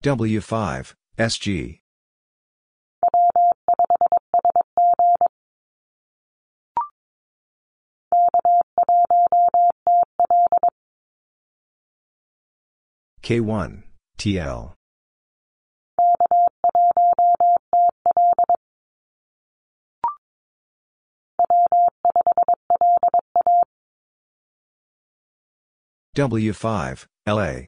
[0.04, 1.80] W5, SG.
[13.22, 13.84] K1,
[14.18, 14.74] TL.
[26.18, 27.68] W5, LA.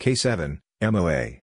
[0.00, 1.40] K7, MOA.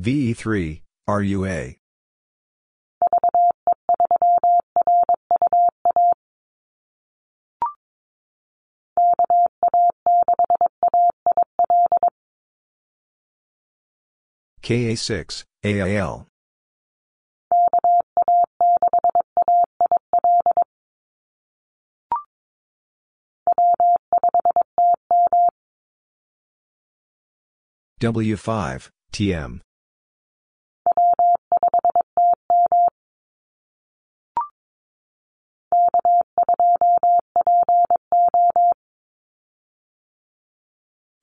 [0.00, 1.81] VE3, RUA.
[14.62, 16.26] KA6, AIL.
[28.00, 29.60] W5, TM.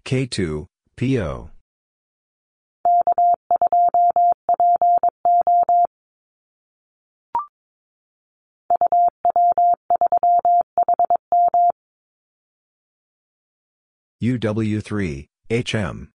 [0.05, 0.65] K2,
[0.97, 1.49] PO.
[14.21, 16.09] UW3, HM.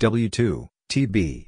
[0.00, 1.46] W2, TB.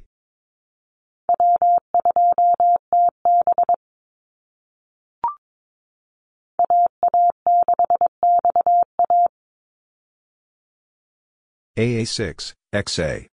[11.78, 13.31] AA6, XA.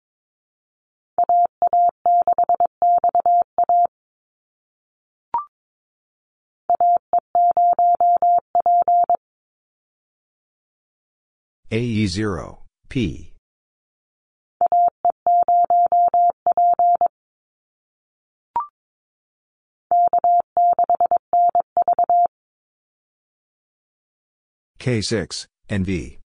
[11.69, 13.33] AE0, P.
[24.79, 26.19] K6, NV.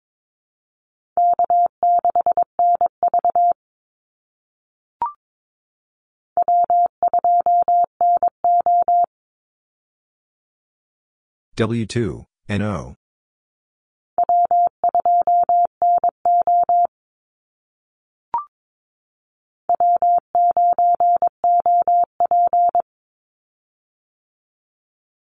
[11.57, 12.98] W2, NO.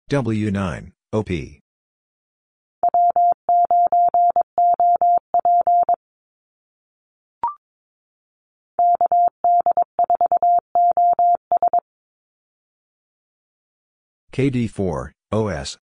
[0.08, 1.30] W9, OP.
[14.32, 15.78] KD4, OS.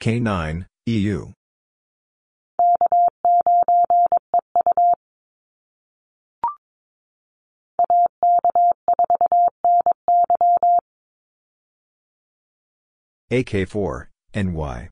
[0.00, 1.32] K9, EU.
[13.30, 14.88] AK4, NY.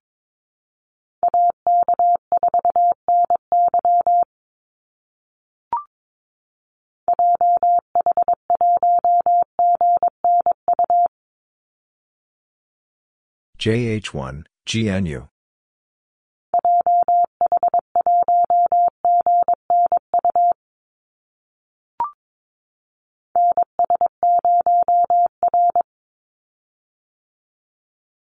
[13.56, 15.28] JH1, GNU.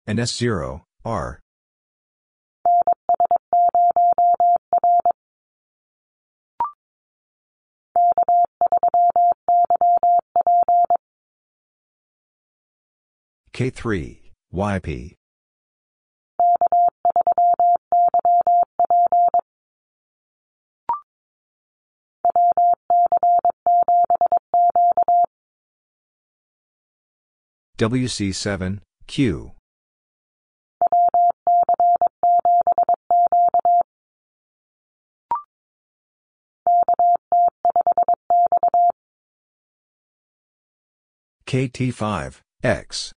[0.10, 1.40] And S0, R.
[13.54, 15.16] K3, YP.
[27.78, 29.52] WC7, Q.
[41.50, 43.12] KT5, X.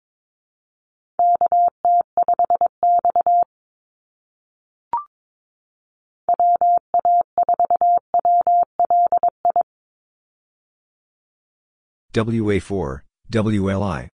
[12.13, 14.07] WA4, WLI.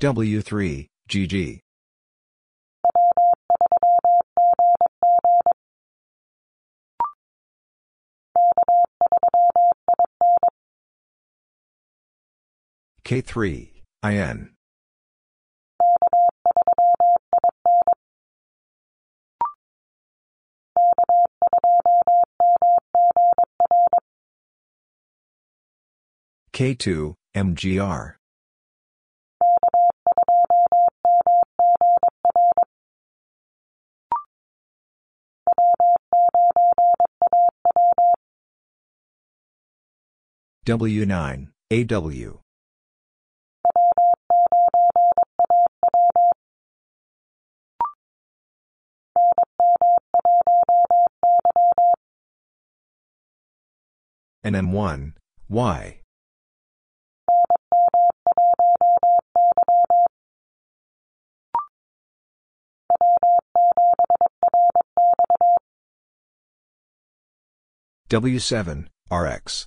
[0.00, 1.60] W3, GG.
[13.04, 13.72] K3,
[14.02, 14.54] IN.
[26.54, 28.21] K2, MGR.
[40.64, 42.38] W9, AW.
[54.44, 55.12] and M1,
[55.48, 55.98] Y.
[68.10, 69.66] W7, RX.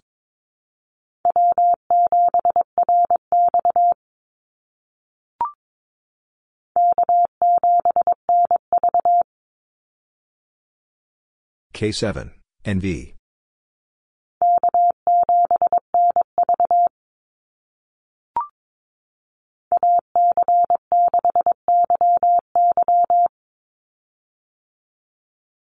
[11.76, 12.32] K7,
[12.64, 13.14] NV.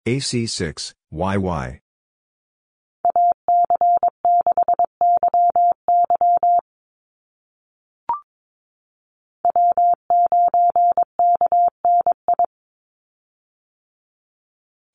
[0.06, 1.80] AC6, YY.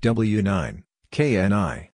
[0.04, 1.90] W9, KNI.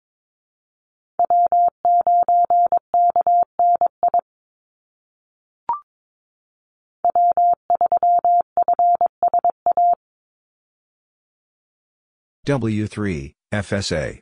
[12.47, 14.20] W3, FSA.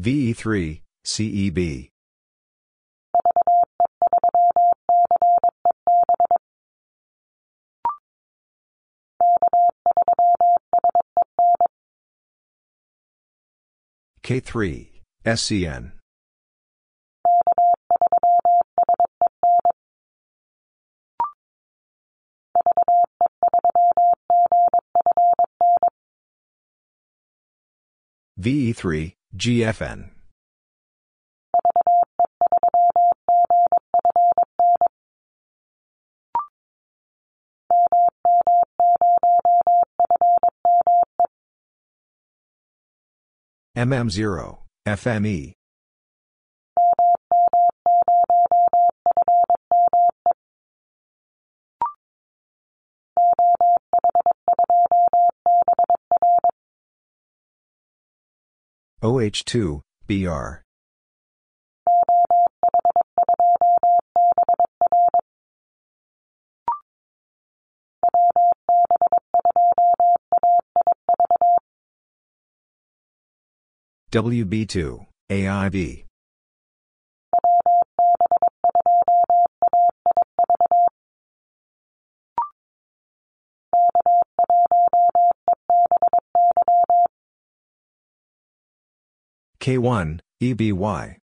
[0.00, 1.90] VE3, CEB.
[14.30, 14.86] K3,
[15.26, 15.90] SCN.
[28.38, 30.10] VE3, GFN.
[43.76, 45.52] MM0, FME.
[59.02, 60.62] OH2, BR.
[74.12, 76.04] WB2, AIB.
[89.60, 91.18] K1, EBY.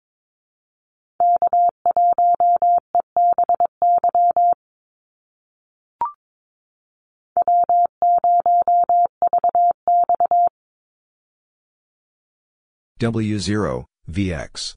[12.99, 14.73] W0, VX.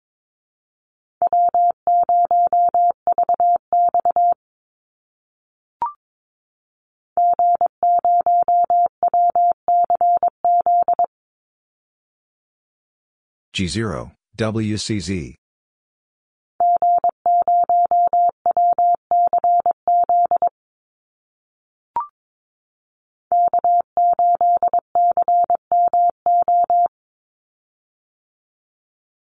[13.57, 15.40] G0, WCZ.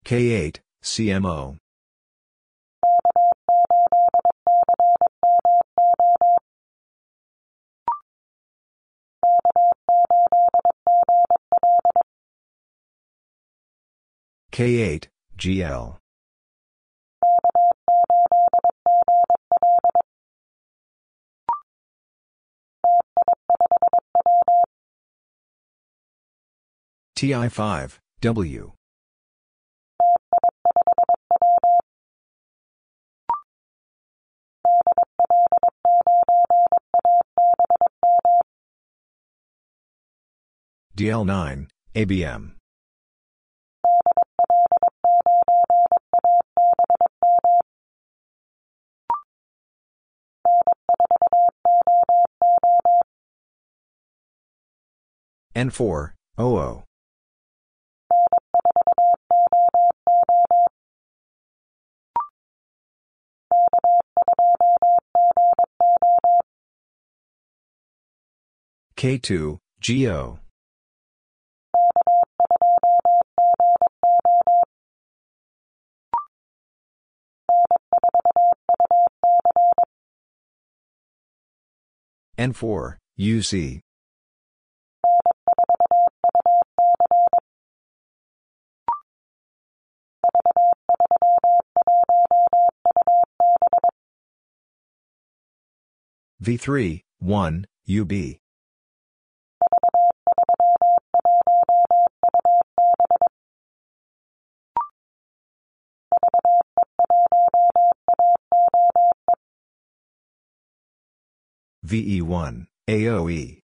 [0.06, 1.56] K8, CMO.
[14.52, 15.96] K8, GL.
[27.16, 28.72] TI5, W.
[40.96, 42.52] DL9, ABM.
[55.54, 56.82] N4, OO.
[68.96, 70.38] K2, GO.
[82.38, 83.80] N4, UC.
[96.42, 98.12] V3, 1, UB.
[111.86, 113.60] VE1, AOE.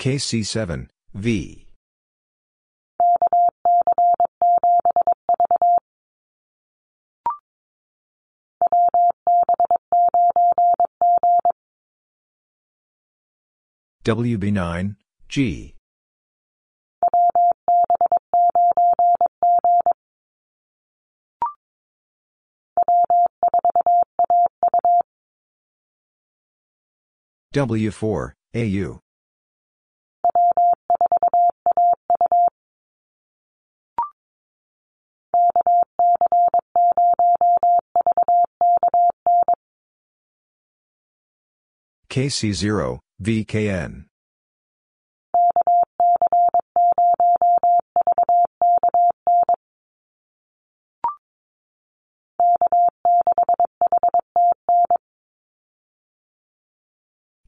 [0.00, 1.68] KC7, V.
[14.04, 14.96] WB9,
[15.32, 15.74] G.
[27.54, 29.00] W4, AU.
[42.10, 44.11] KC0, VKN.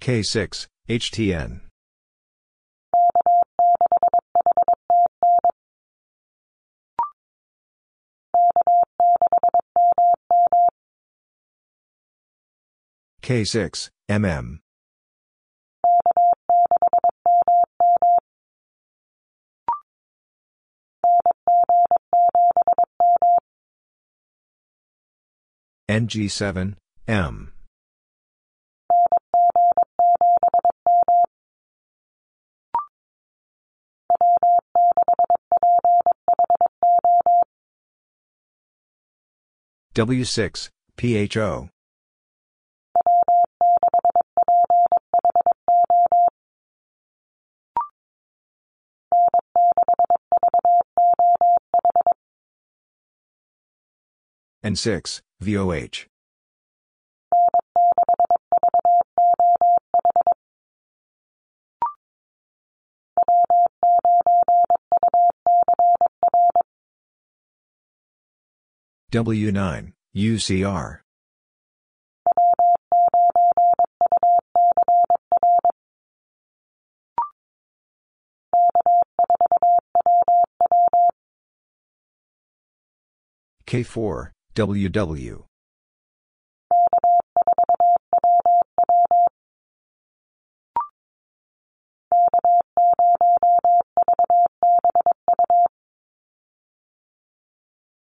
[0.04, 1.60] K6, HTN.
[13.22, 14.58] K6, MM.
[25.88, 26.74] NG7,
[27.08, 27.53] M.
[39.94, 41.68] W6, PHO.
[54.64, 56.06] and 6, VOH.
[69.14, 70.98] W9, UCR.
[83.68, 85.44] K4, WW.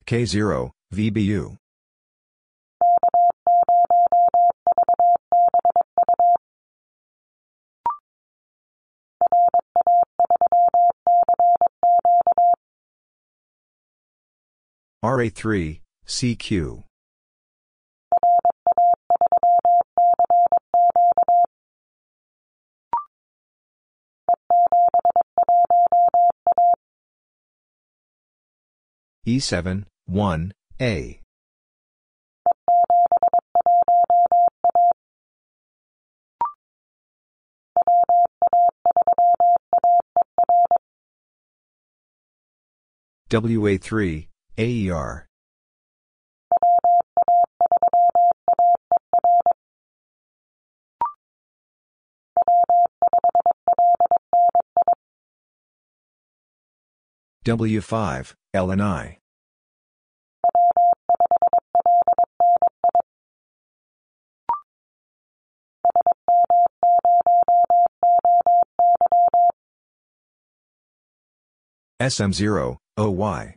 [0.08, 1.58] K0, VBU.
[15.04, 16.84] RA3, CQ.
[29.26, 31.20] E7, 1, A.
[43.28, 45.26] WA3, AER.
[57.44, 59.18] W5, LNI.
[72.00, 73.54] SM0, OY.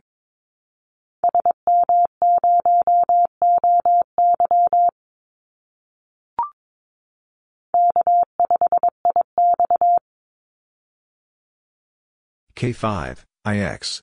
[12.55, 14.01] K5, IX.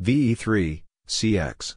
[0.00, 1.74] VE3, CX.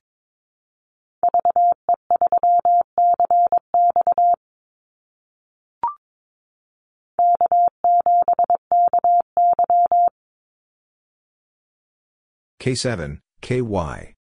[12.60, 14.16] K7, KY.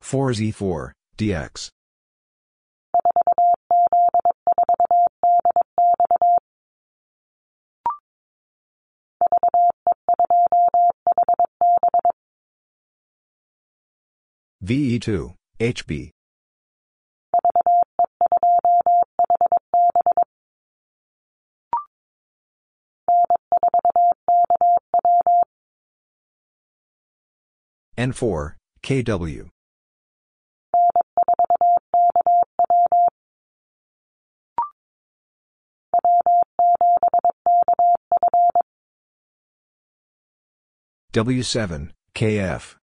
[0.00, 1.70] Four Z four DX
[14.62, 15.34] VE2
[15.64, 16.10] HB
[27.96, 29.48] N4 KW
[41.14, 42.76] W7, KF.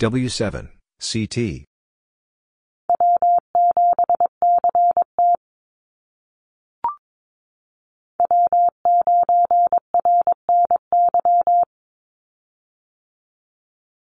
[0.00, 1.66] W7, CT.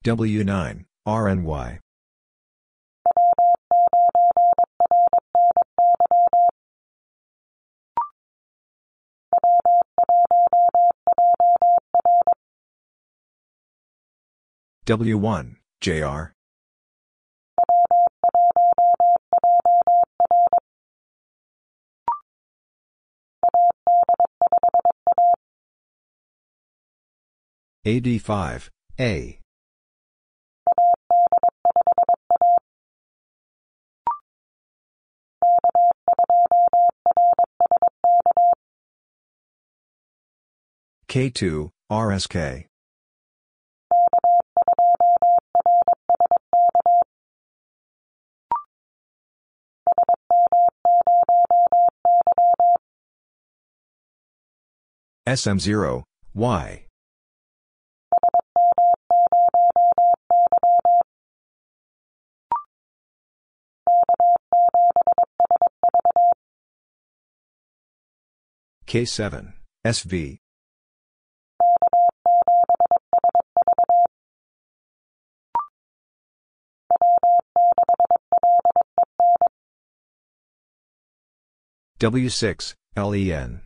[0.04, 1.78] W9, RNY.
[14.86, 16.34] W1, JR.
[27.86, 28.68] AD5,
[29.00, 29.38] A.
[41.08, 42.69] K2, RSK.
[55.26, 56.02] SM0,
[56.34, 56.86] Y.
[68.86, 69.52] K7,
[69.86, 70.38] SV.
[82.00, 83.60] W6, LEN.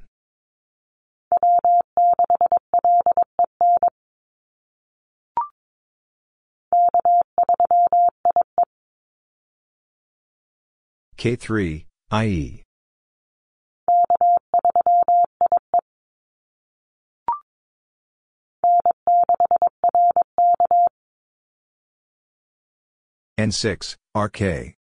[11.16, 12.62] K3, IE.
[23.38, 24.74] N6, RK.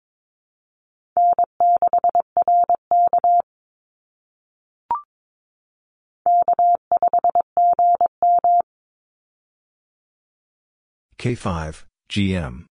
[11.23, 12.65] K5, GM.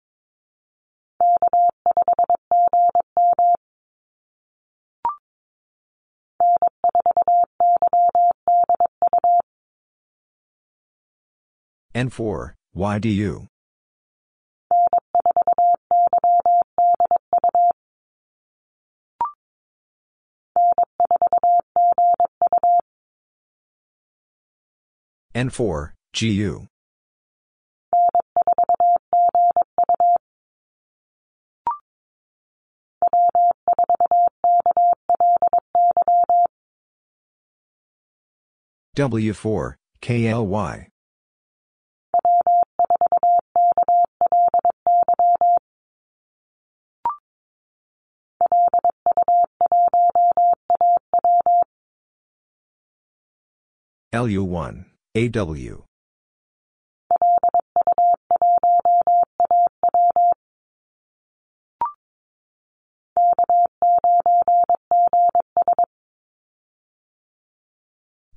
[11.94, 13.46] N4, YDU.
[25.34, 26.66] N4, GU.
[38.94, 40.88] W4, KLY.
[54.12, 54.84] LU1,
[55.16, 55.91] AW.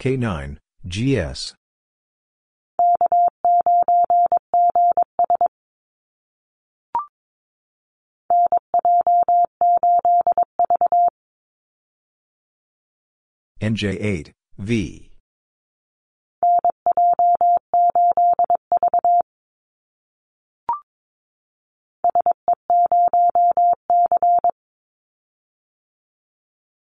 [0.05, 0.57] K9,
[0.87, 1.55] GS.
[13.59, 15.09] NJ8, V.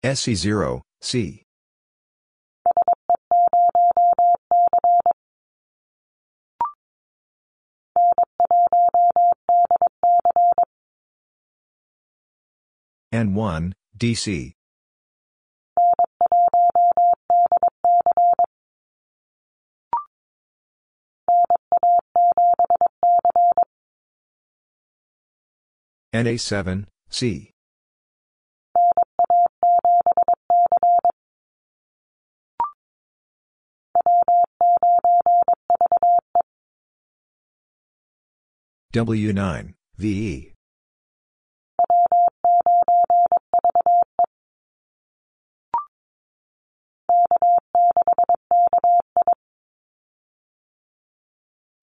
[0.03, 1.48] SC0, C.
[13.11, 14.53] N1, DC.
[26.13, 27.51] NA7, C.
[38.91, 40.53] W9, VE.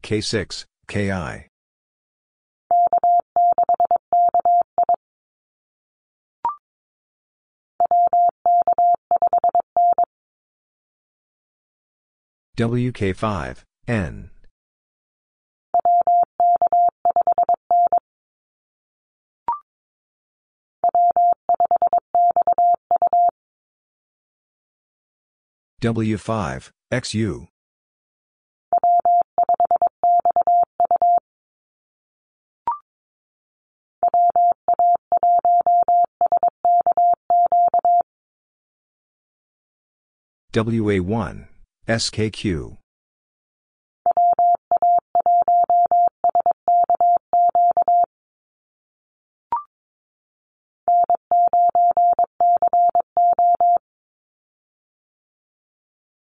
[0.07, 1.49] K6, KI.
[12.57, 14.31] WK5, N.
[25.83, 27.49] W5, XU.
[40.57, 41.49] WA1,
[41.87, 42.79] SKQ.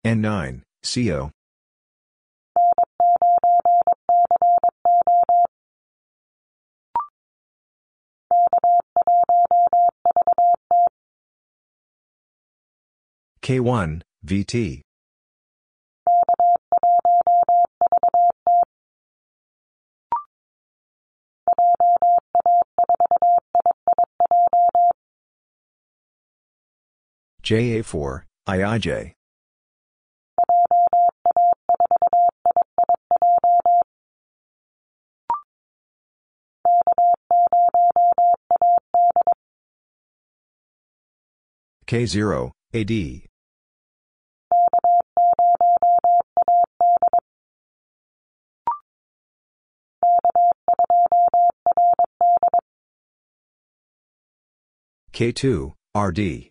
[0.04, 1.30] N9, CO.
[13.44, 14.82] K1, VT.
[27.44, 29.14] JA4, IIJ.
[41.86, 43.33] K0, AD.
[55.14, 56.50] K2, RD.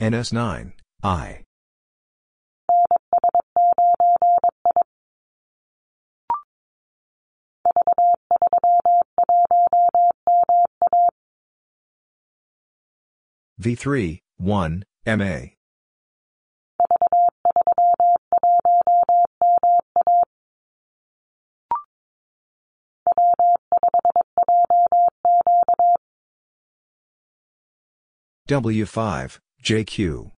[0.00, 1.42] NS9, I.
[13.60, 15.40] V3, 1, MA.
[28.46, 30.30] W5, JQ.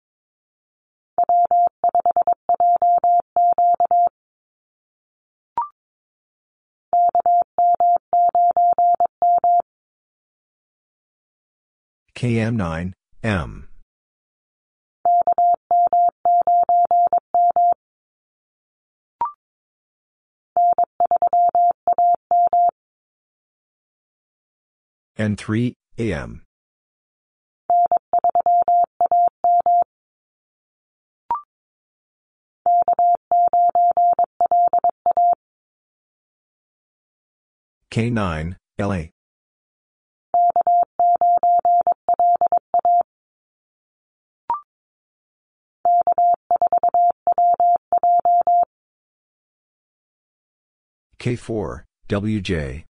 [12.15, 13.69] KM9, M.
[25.19, 26.43] N3, AM.
[37.95, 39.05] K9, LA.
[51.21, 52.85] K4, WJ.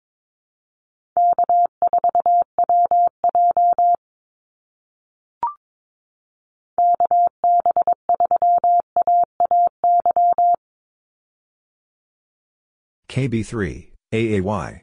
[13.10, 14.82] KB3, AAY.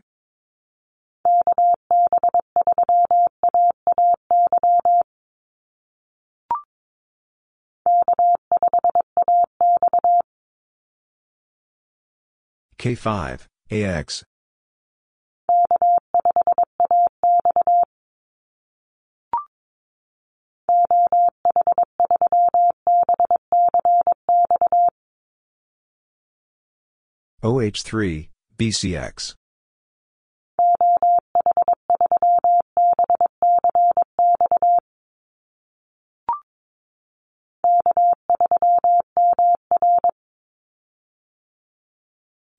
[12.77, 14.23] K5, AX.
[27.43, 29.35] OH3, BCX.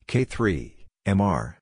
[0.06, 1.56] K3, MR.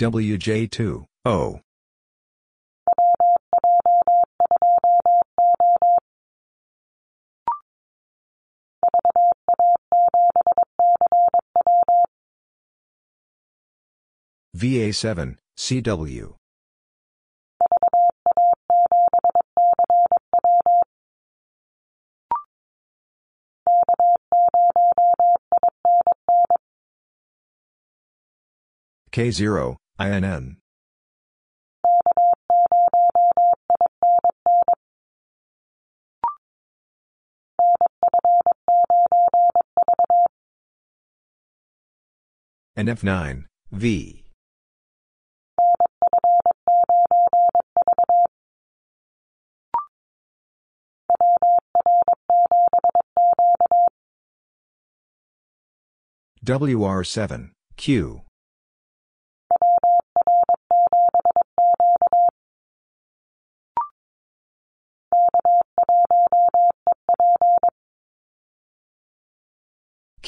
[0.00, 1.60] WJ2, O.
[14.56, 16.34] VA7, CW.
[29.12, 30.56] K0, INN.
[42.80, 44.24] and F9, V.
[56.42, 58.22] WR7, Q.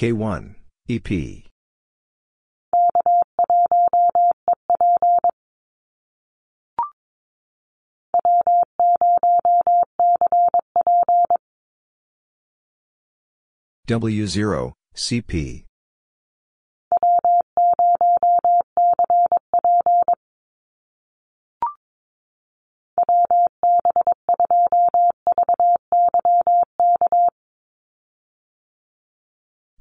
[0.02, 0.56] K1,
[0.88, 1.44] EP.
[13.86, 15.64] W0, CP.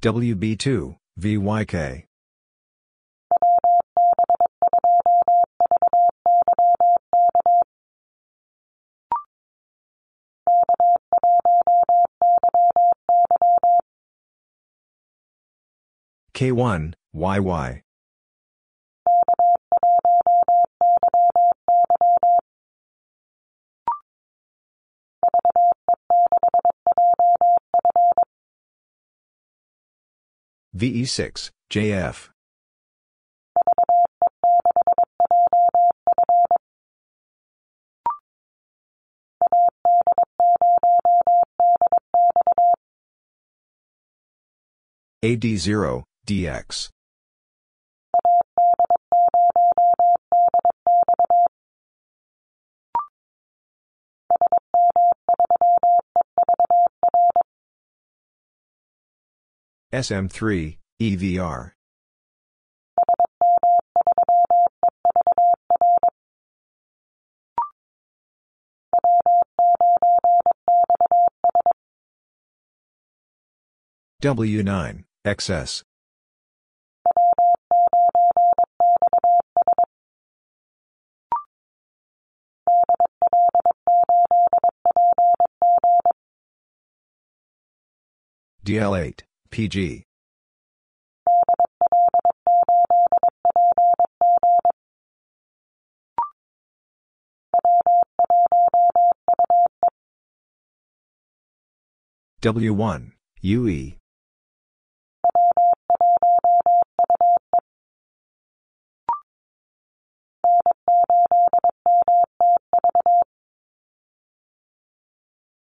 [0.02, 2.06] WB2, VYK.
[16.34, 17.82] K1, YY.
[30.76, 32.30] VE6, JF.
[45.22, 46.88] AD0, DX.
[59.92, 61.72] SM3, EVR.
[74.22, 75.82] W9, XS.
[88.64, 89.22] DL8,
[89.52, 90.02] PG.
[102.40, 103.12] W1,
[103.42, 103.96] UE.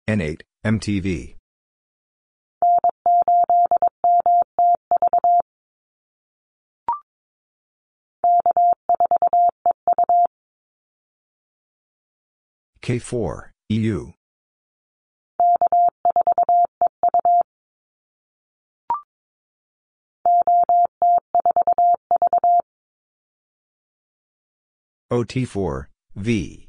[0.08, 1.39] N8, MTV.
[12.90, 14.14] K4, EU.
[25.12, 25.86] OT4,
[26.16, 26.68] V.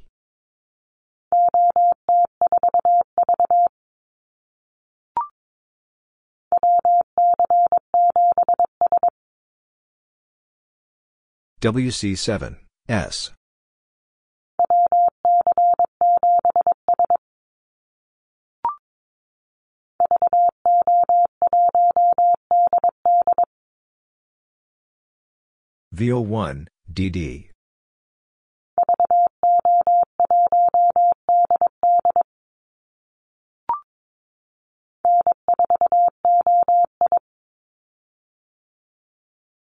[11.63, 12.57] WC7,
[12.91, 13.31] S.
[25.95, 27.51] VO1, DD.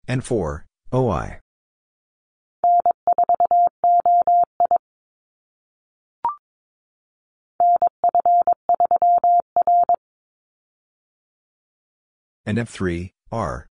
[0.08, 0.62] N4,
[0.92, 1.38] OI.
[12.48, 13.66] And F3, R.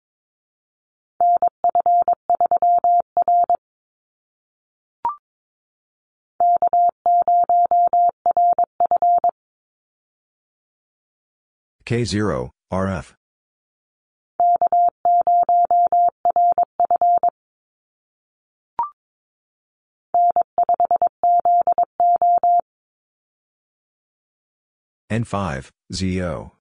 [11.88, 13.14] K0, RF.
[25.10, 26.57] N5, ZO.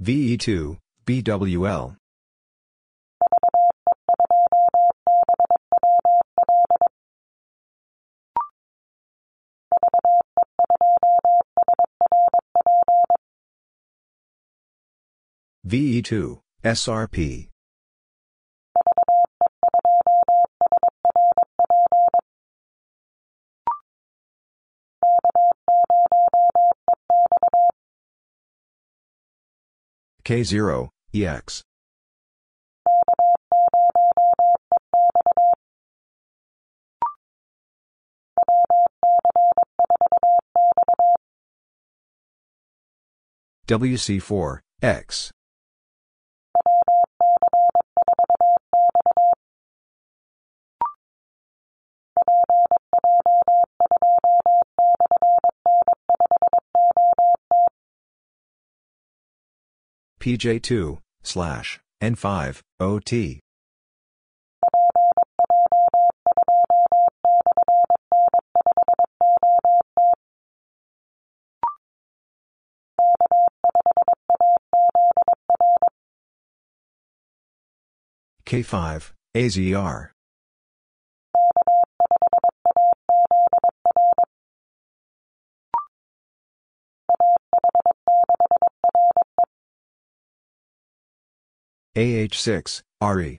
[0.00, 1.96] VE2, BWL.
[15.66, 17.48] VE2, SRP.
[30.28, 31.62] K0, EX.
[43.66, 45.30] WC4, X.
[60.28, 63.40] PJ2, slash, N5, OT.
[78.44, 80.10] K5, AZR.
[91.98, 93.38] AH6, RE.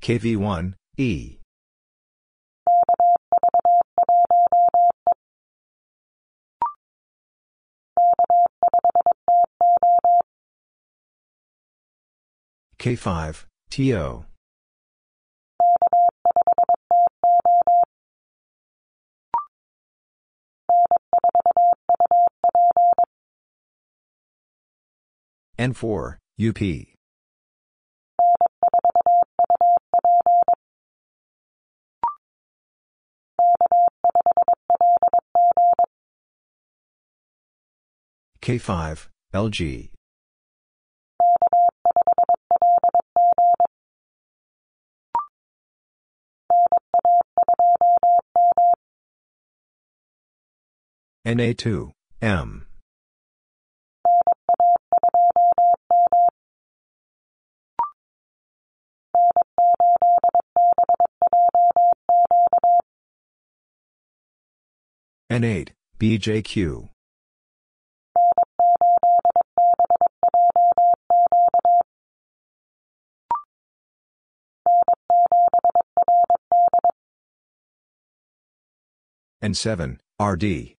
[0.00, 1.38] KV1, E.
[12.78, 14.24] K5, TO.
[25.58, 26.60] N4, UP.
[38.40, 39.90] K5, LG.
[51.26, 51.90] NA2,
[52.20, 52.66] M.
[65.30, 65.68] N8,
[66.00, 66.88] BJQ.
[79.40, 80.77] N7, RD.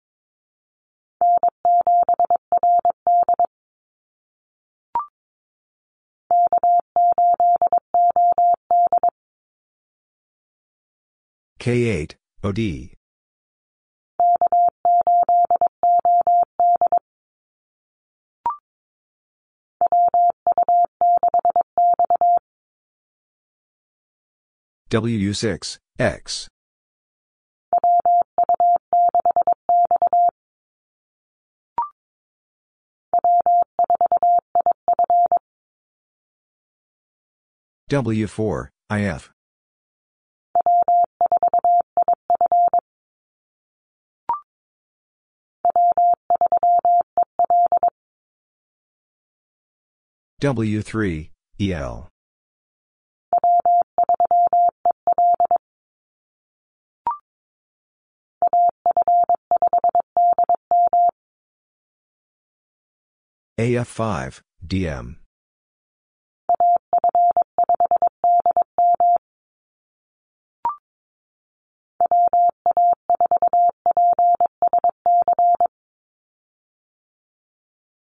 [11.60, 12.96] K8, OD.
[24.90, 26.48] WU6, X.
[37.90, 39.32] W4, IF.
[50.40, 51.30] W3,
[51.60, 52.08] EL.
[63.60, 65.16] AF5, DM.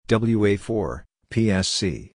[0.08, 2.10] WA4, PSC.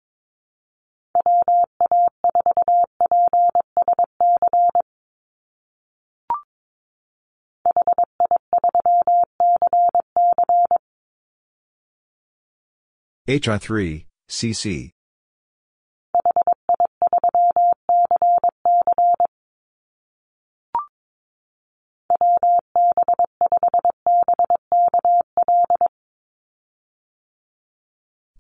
[13.29, 14.91] HI3, CC.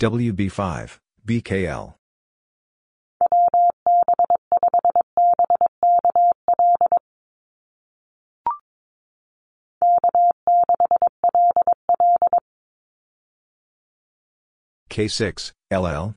[0.00, 1.97] WB5, BKL.
[14.90, 16.14] K6, LL.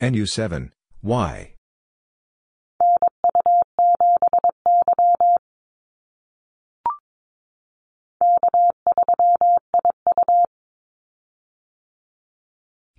[0.00, 0.70] NU7,
[1.02, 1.54] Y.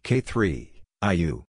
[0.04, 1.44] K3, IU.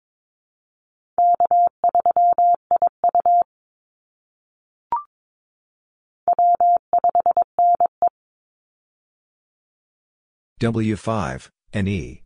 [10.62, 12.22] W5, NE.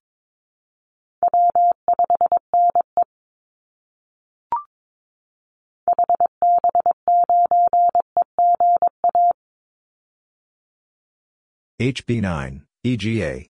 [11.81, 13.47] HB9, EGA.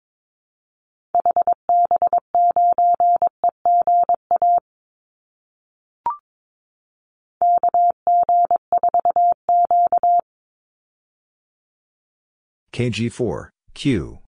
[12.73, 14.21] KG4, Q.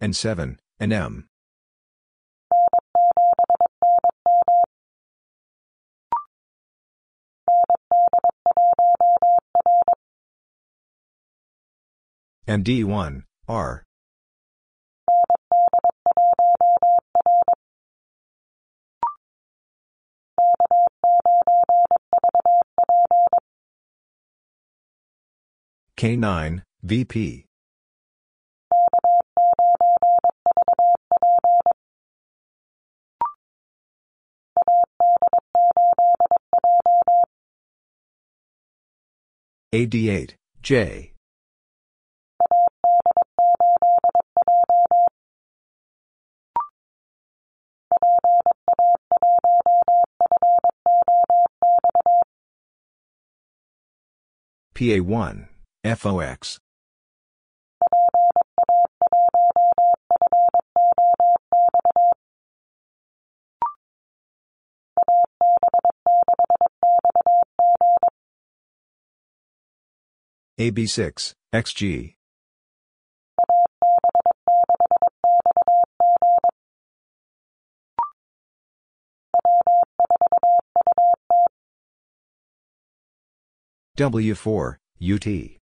[0.00, 1.24] N7, NM.
[12.46, 13.84] ND1, R.
[25.98, 27.47] K9, VP.
[39.74, 40.32] AD8,
[40.62, 41.12] J.
[54.74, 55.48] PA1,
[55.84, 56.58] FOX.
[70.58, 72.14] AB6, XG.
[83.96, 85.58] W4, UT.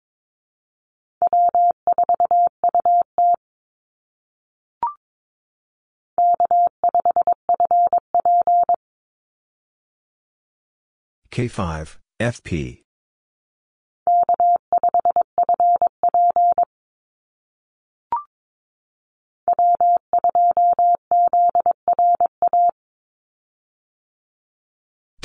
[11.30, 12.85] K5, FP.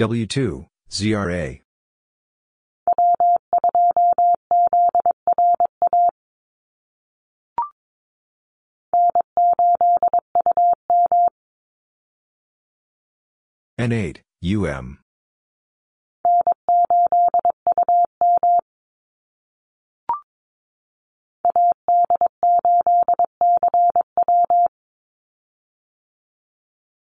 [0.02, 1.60] W2, ZRA.
[13.80, 14.98] N8, UM.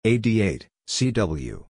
[0.04, 1.69] AD8, CW.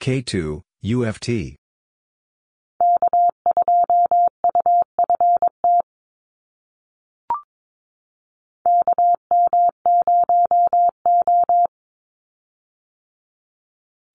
[0.00, 1.56] K2, UFT.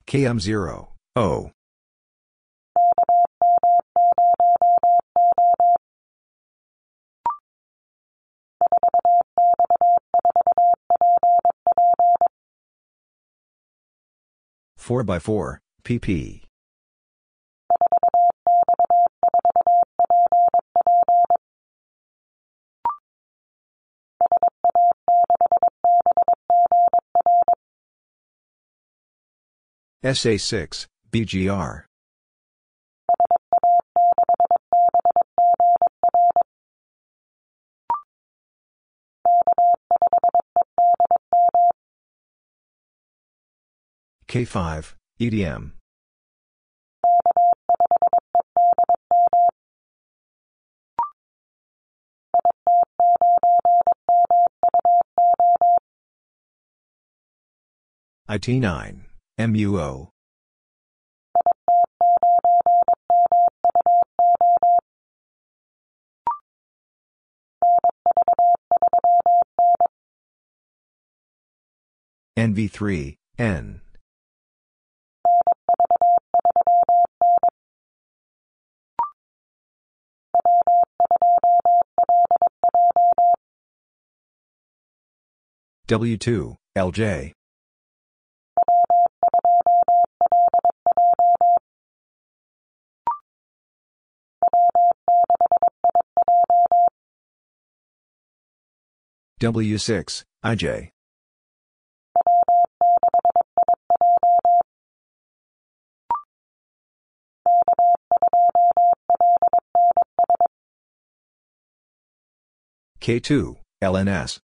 [0.07, 1.51] KM0, O.
[14.77, 16.43] Four by four, pp.
[30.03, 31.85] SA6, BGR.
[44.27, 45.71] K5, EDM.
[58.27, 59.05] IT9,
[59.39, 60.09] MUO.
[72.35, 73.82] NV3, N.
[85.87, 87.33] W2, LJ.
[99.41, 100.89] W6, IJ.
[113.03, 114.39] K2, LNS.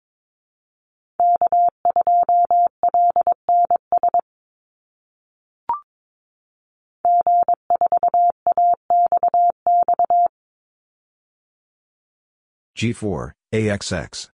[12.77, 14.29] G4, AXX.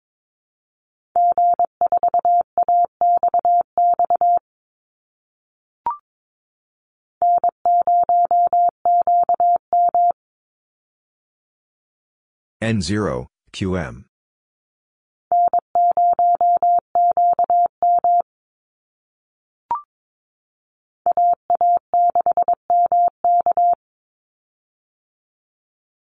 [12.62, 14.11] N0, QM.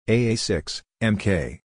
[0.08, 1.62] AA6, MK.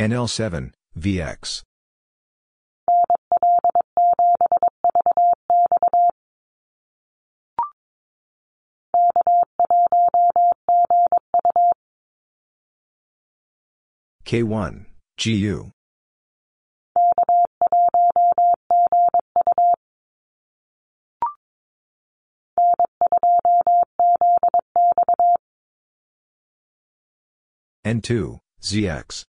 [0.00, 1.62] NL7, VX.
[14.24, 15.72] K1, GU.
[27.88, 29.24] N2, ZX.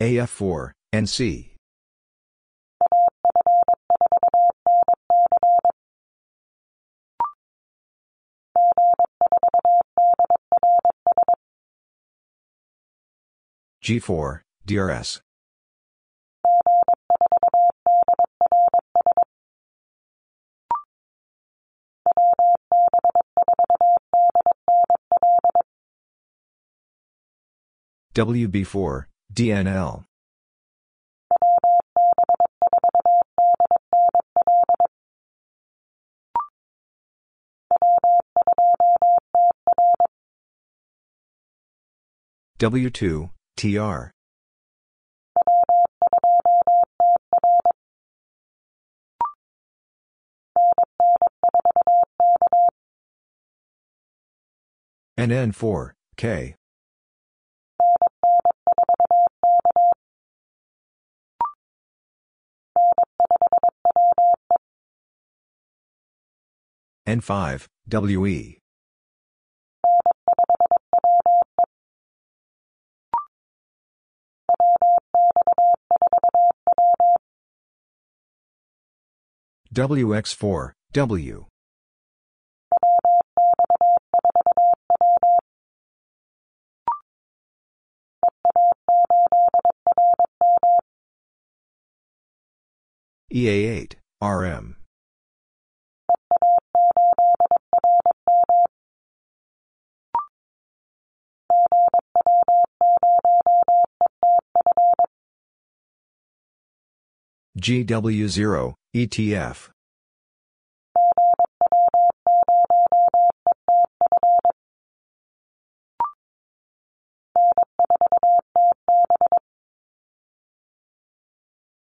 [0.00, 1.48] AF4, NC.
[13.82, 15.20] G4, DRS.
[28.18, 30.04] WB4, DNL.
[42.58, 44.10] W2, TR.
[55.16, 56.57] NN4, K.
[67.08, 68.58] N5, WE.
[79.72, 81.46] WX4, W.
[93.32, 94.76] EA8, RM.
[107.58, 109.70] GW0, ETF.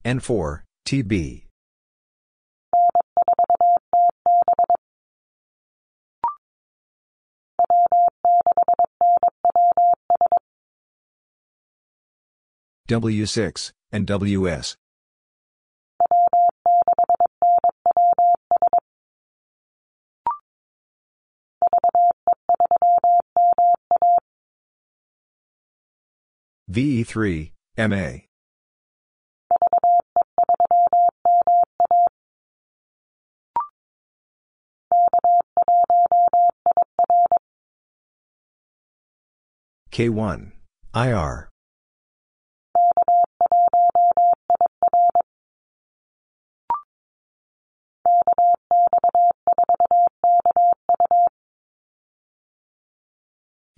[0.04, 1.51] N4, TB.
[12.92, 14.76] W6, NWS.
[26.70, 28.18] VE3, MA.
[39.90, 40.52] K1,
[40.94, 41.51] IR.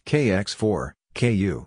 [0.07, 1.66] KX4, KU.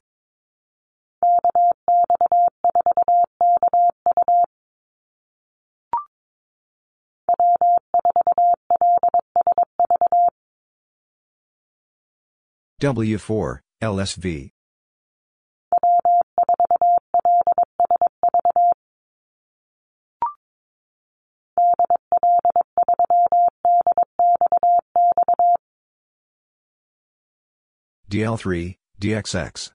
[12.80, 14.57] W4, LSV.
[28.10, 29.72] DL3, DXX.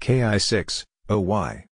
[0.00, 1.64] KI6, OY.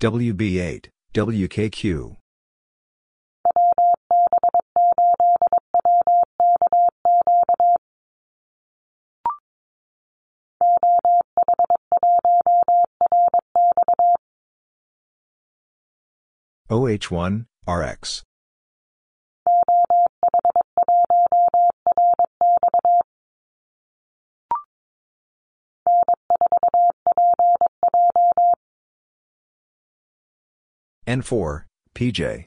[0.00, 2.16] WB8, WKQ.
[16.70, 18.22] OH1, RX.
[31.06, 31.64] N4,
[31.94, 32.46] PJ.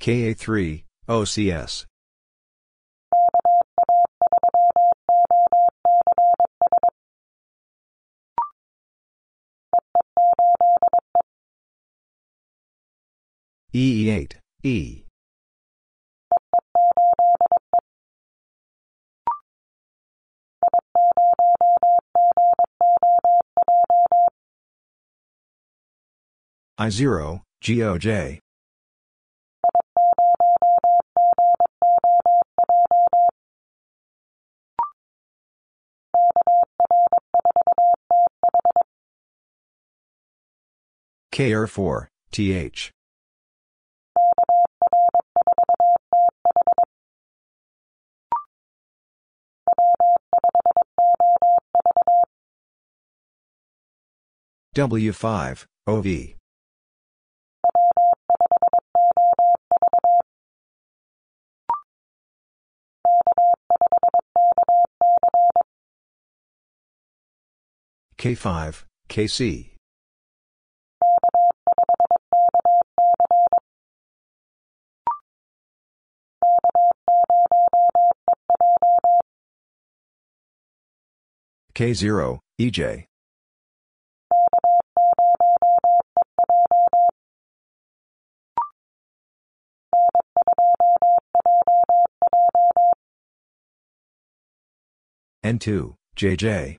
[0.00, 1.84] KA3, OCS.
[13.74, 15.07] EE8, E.
[26.78, 28.38] I0, GOJ.
[41.32, 42.92] KR4, TH.
[54.74, 56.06] W5, OV.
[68.16, 69.77] K5, KC.
[81.78, 83.04] K0, EJ.
[95.44, 96.78] N2, JJ.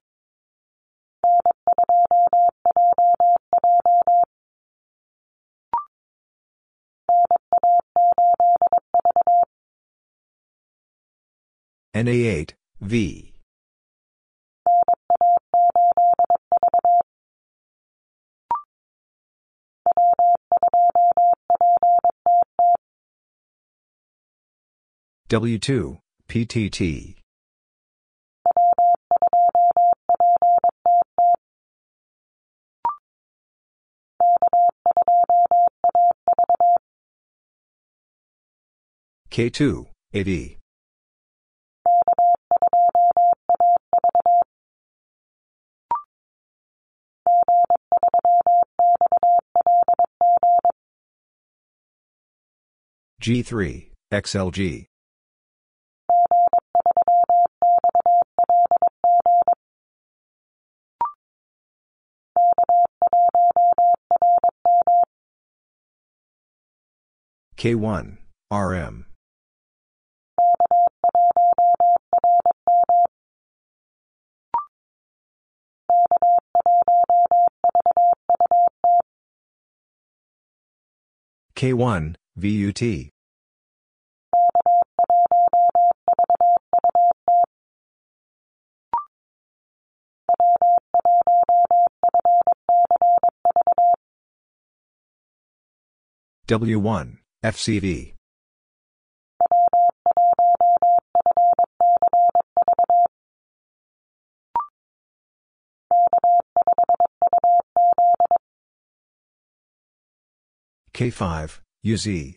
[11.95, 13.33] NA8, V.
[25.29, 27.15] W2, PTT.
[39.29, 39.85] K2,
[40.15, 40.57] AD.
[53.21, 54.89] G3, XLG.
[67.59, 68.17] K1,
[68.51, 69.05] RM.
[81.53, 83.11] K1, VUT.
[96.47, 98.15] W1, FCV.
[110.93, 112.35] K5, UZ.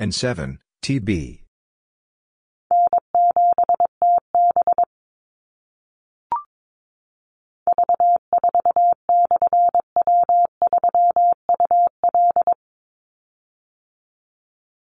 [0.00, 1.43] N7, TB.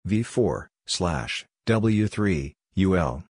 [0.06, 3.24] V4, slash, W3, UL.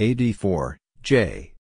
[0.00, 1.57] AD4, J.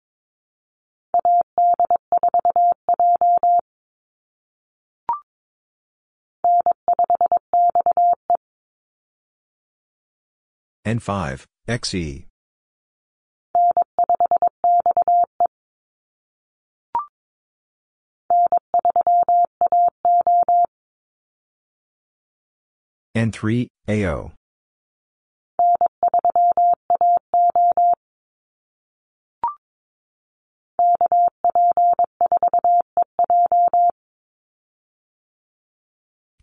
[10.85, 12.26] N5, XE.
[23.16, 24.32] N3, AO.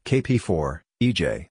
[0.04, 1.48] KP4, EJ.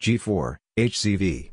[0.00, 1.50] G4, HCV.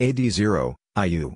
[0.00, 1.34] AD0, IU.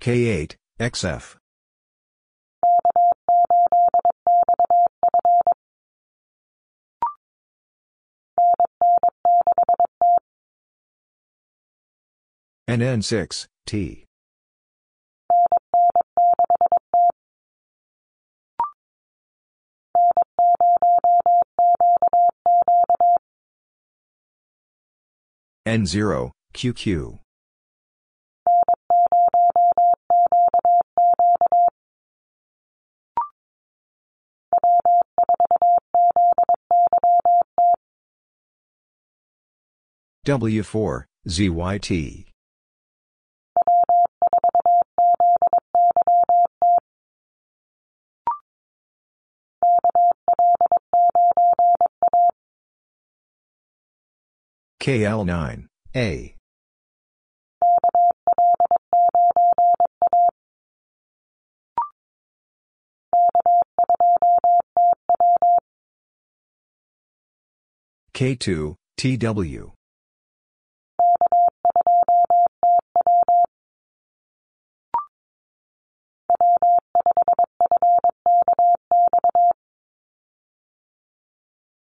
[0.00, 1.39] K8, XF.
[12.70, 14.06] NN6, T.
[25.66, 27.18] N0, QQ.
[40.24, 42.29] W4, ZYT.
[54.90, 56.34] KL9, A.
[68.12, 69.72] K2, TW.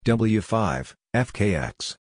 [0.04, 1.96] W5, FKX.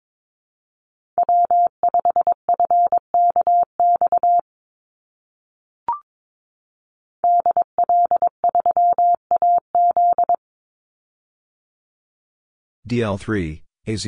[12.90, 14.06] DL3, AZ.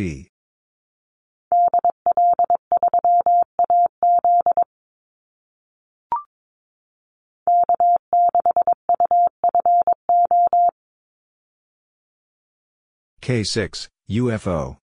[13.22, 14.81] K6, UFO.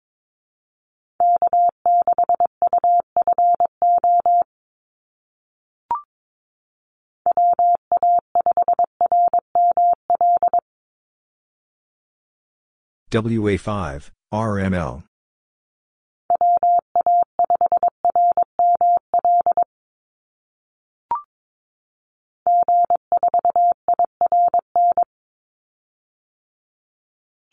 [13.10, 15.02] WA5, RML.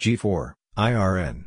[0.02, 1.46] G4, IRN.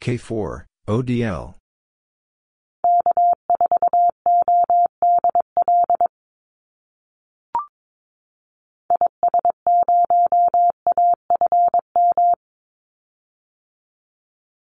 [0.00, 1.54] K4, ODL.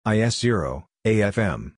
[0.08, 1.74] IS0, AFM.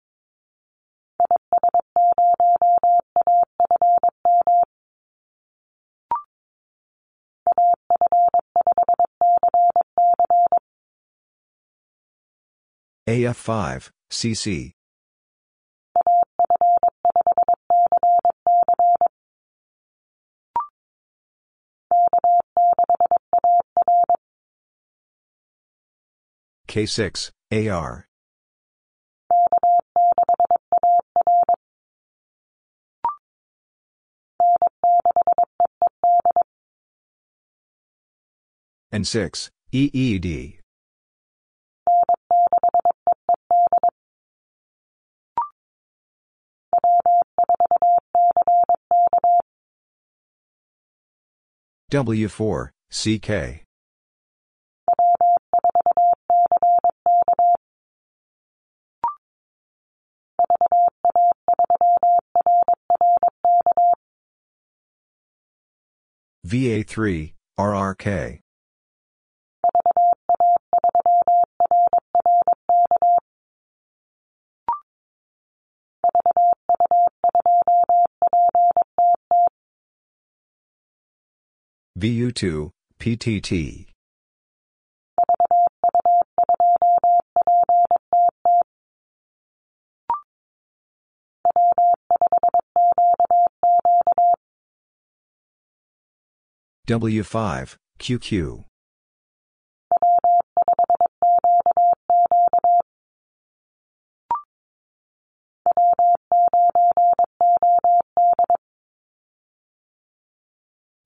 [13.08, 14.72] AF5, CC.
[26.68, 28.06] K6, AR.
[38.92, 40.60] N6, EED.
[51.90, 53.64] W4, CK.
[66.46, 68.40] VA3, RRK.
[81.98, 83.86] VU2, PTT.
[96.86, 98.64] W5, QQ.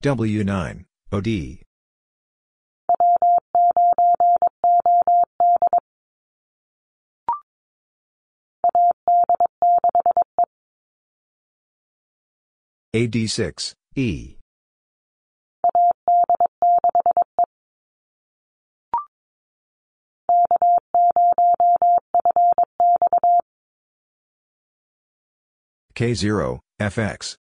[0.03, 0.83] W9,
[1.13, 1.59] OD.
[12.93, 14.35] AD6, E.
[25.95, 27.37] K0, FX.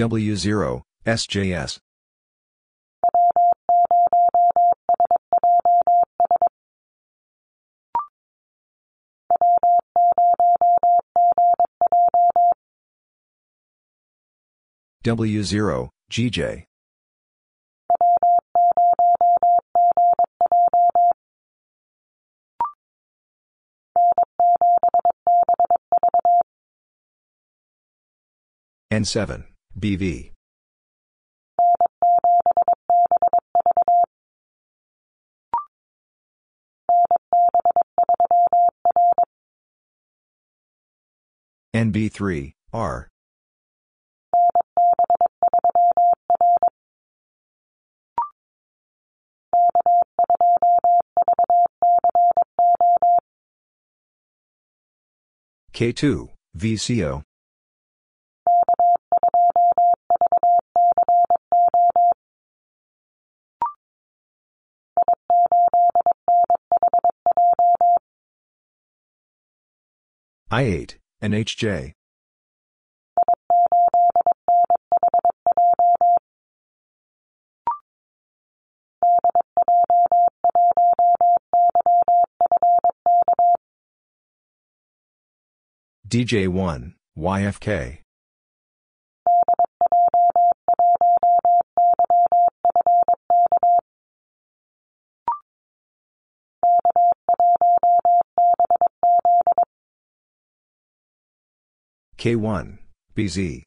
[0.00, 1.78] W0, SJS.
[15.04, 16.64] W0, GJ.
[28.92, 29.49] N7,
[29.80, 30.30] BV.
[41.74, 43.08] NB3, R.
[55.72, 56.28] K2,
[56.58, 57.22] VCO.
[70.52, 71.92] I8, NHJ.
[86.08, 87.98] DJ1, YFK.
[102.20, 102.76] K1,
[103.16, 103.62] BZ.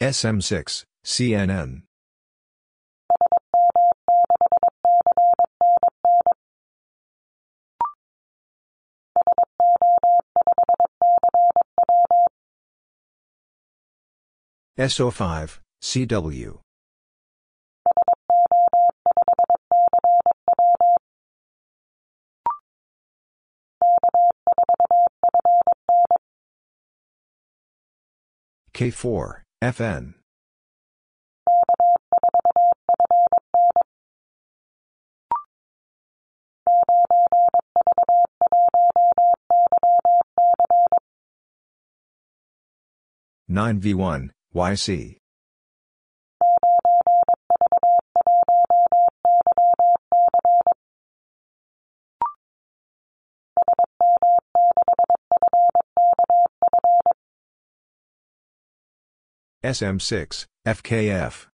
[0.00, 1.82] SM6, CNN.
[14.78, 16.58] SO5, CW.
[28.74, 30.14] K4, FN.
[43.48, 45.18] Nine V one YC
[59.66, 61.46] SM6 FKF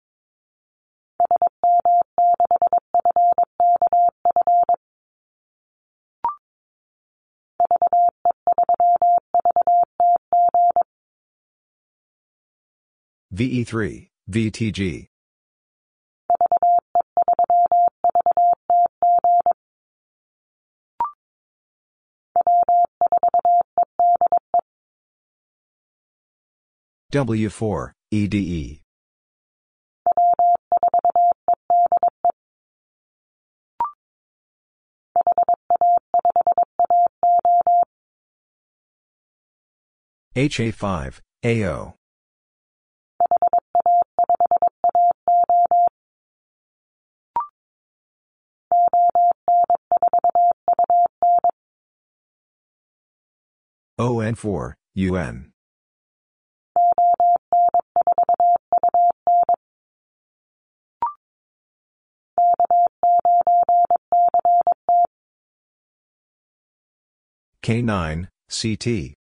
[13.35, 15.07] VE3, VTG.
[27.11, 28.83] W4, EDE.
[40.37, 41.95] HA5, AO.
[53.99, 55.52] ON4, UN.
[67.63, 69.15] K9, CT.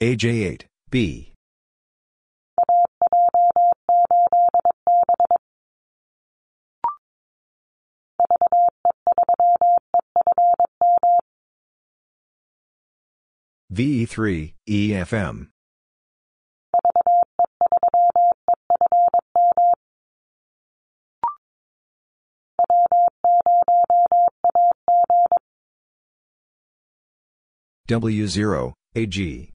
[0.00, 1.34] AJ8, B.
[13.70, 15.48] VE3, EFM.
[27.88, 29.50] W0, AG.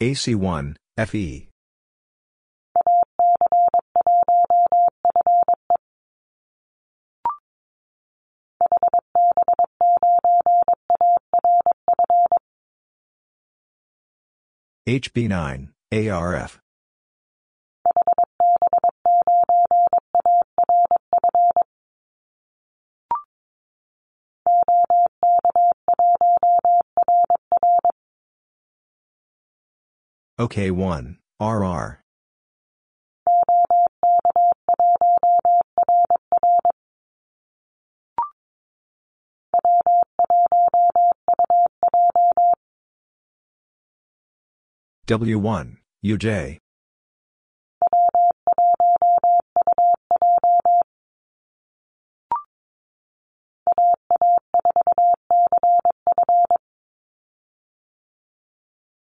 [0.00, 1.48] AC1, FE.
[14.88, 16.60] HB9, ARF
[30.40, 32.00] OK1, RR.
[45.06, 46.58] W1, UJ.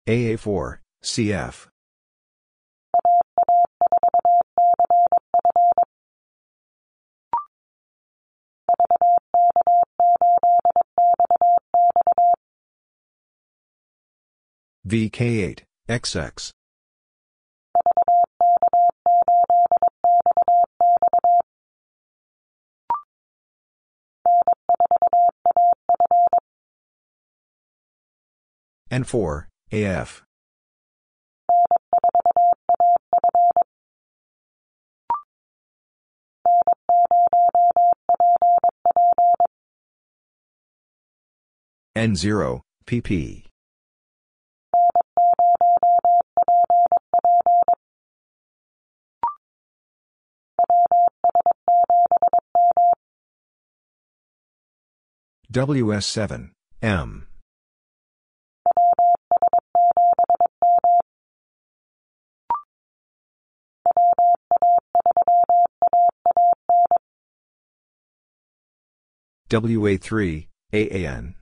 [0.07, 1.67] AA4, CF.
[14.85, 16.51] VK8, XX.
[28.91, 30.23] N4, AF.
[41.95, 43.45] N0, PP.
[55.51, 56.51] WS7,
[56.81, 57.28] M.
[69.49, 71.33] WA3, AAN.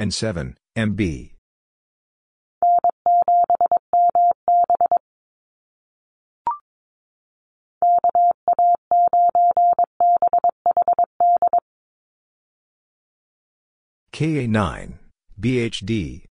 [0.00, 1.32] N7, MB.
[14.14, 15.09] KA9,
[15.40, 16.26] BHD.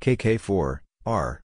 [0.00, 1.40] KK4, R.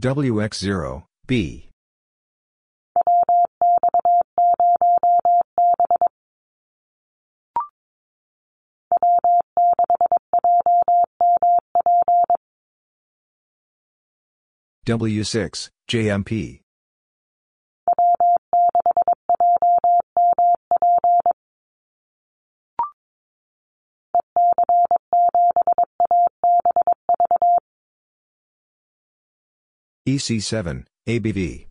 [0.00, 1.70] WX0, B.
[14.86, 16.60] W6, JMP.
[30.08, 31.66] EC7, ABV.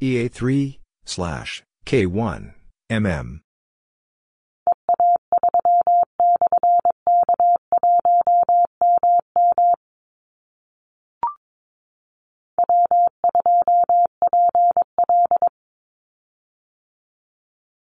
[0.00, 2.52] EA3, slash, K1,
[2.90, 3.40] MM.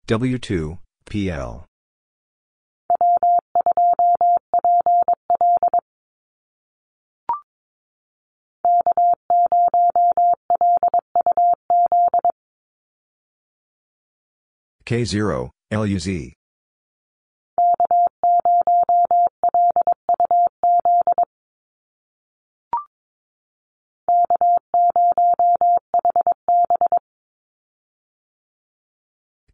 [0.08, 1.64] W2, PL.
[14.92, 16.34] K0, LUZ.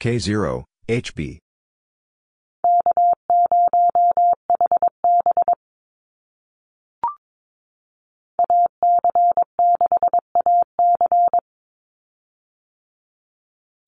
[0.01, 1.39] K0, HB.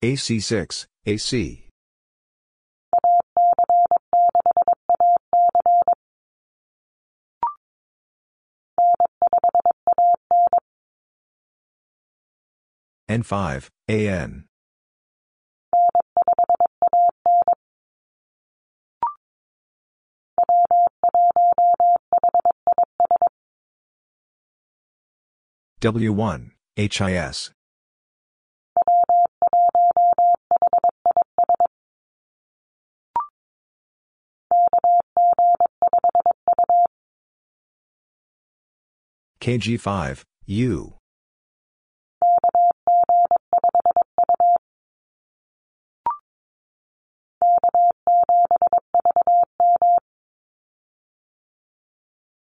[0.03, 1.69] AC6, AC.
[13.07, 14.45] N5, AN.
[25.81, 27.51] W1, HIS.
[39.41, 40.93] KG5, U.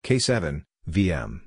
[0.02, 1.40] K7, VM.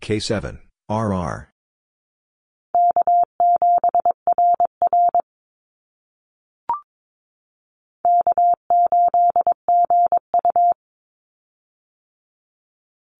[0.00, 1.53] K7, RR.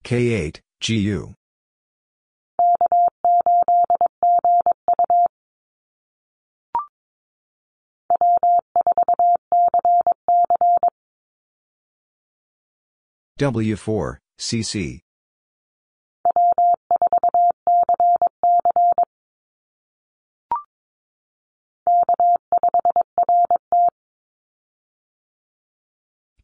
[0.05, 1.33] K8, GU.
[13.39, 15.04] W4, CC.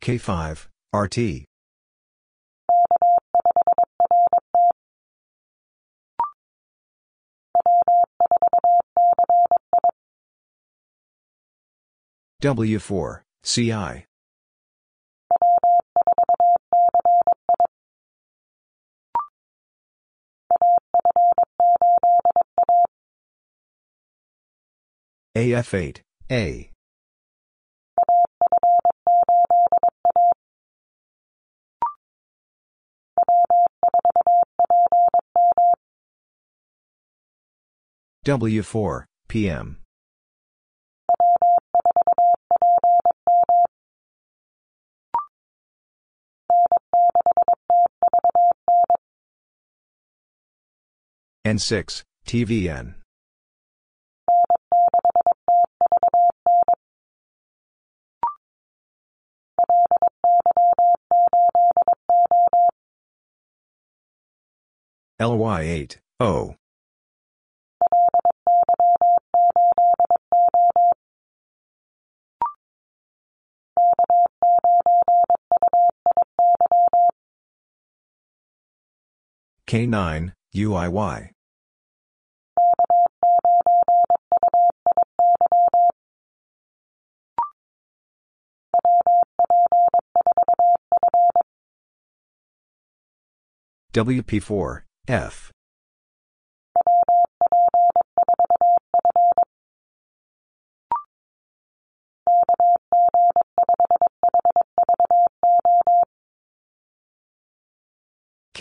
[0.01, 1.45] K5, RT.
[12.41, 14.05] W4, CI.
[25.37, 26.70] AF8, A.
[38.23, 39.77] W4, PM.
[51.43, 52.93] N6, TVN.
[65.19, 66.55] LY8, O.
[79.67, 81.29] K9, UIY.
[93.93, 95.51] WP4, F.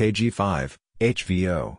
[0.00, 1.76] KG5, HVO.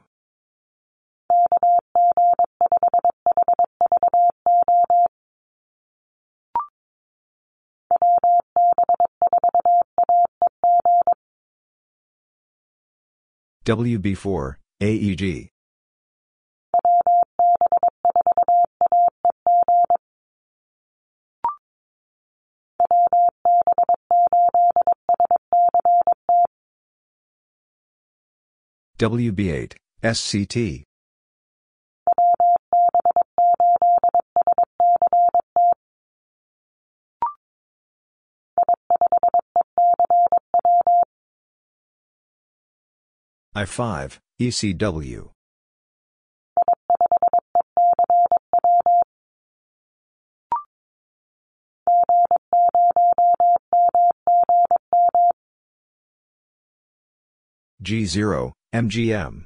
[13.66, 15.50] WB4, AEG.
[29.02, 29.74] WB8,
[30.04, 30.84] SCT.
[43.56, 45.32] I5, ECW.
[57.84, 59.44] G0, MGM.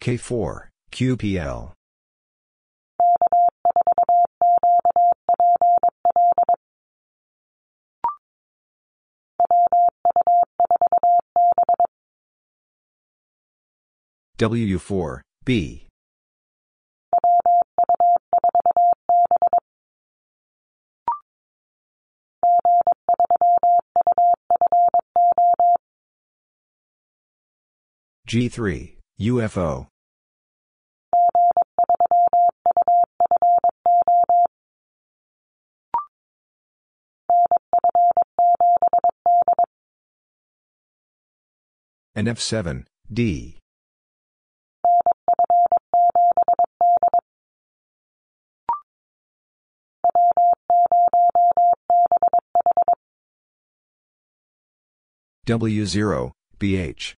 [0.00, 1.72] K4, QPL.
[14.36, 15.86] W4, B.
[28.26, 29.86] G3, UFO.
[42.16, 43.58] and F7, D.
[55.46, 57.14] W0, BH.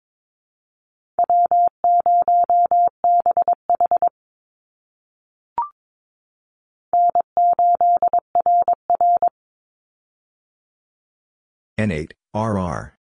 [11.78, 12.96] N8, RR.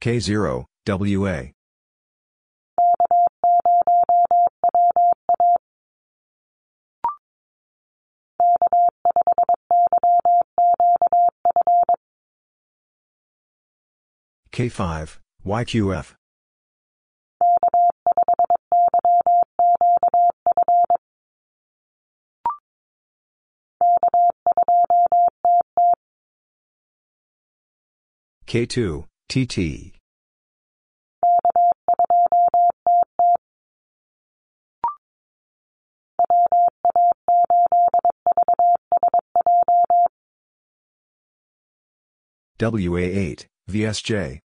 [0.00, 1.52] K0, WA.
[14.54, 16.14] K5, YQF.
[28.46, 29.92] K2, TT.
[42.60, 44.40] WA8, VSJ.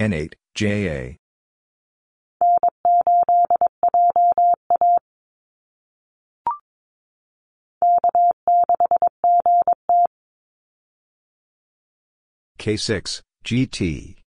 [0.00, 1.16] N8, JA.
[12.58, 14.21] K6, GT.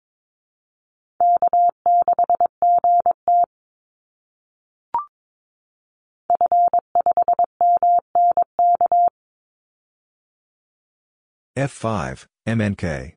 [11.57, 13.13] F5, MNK.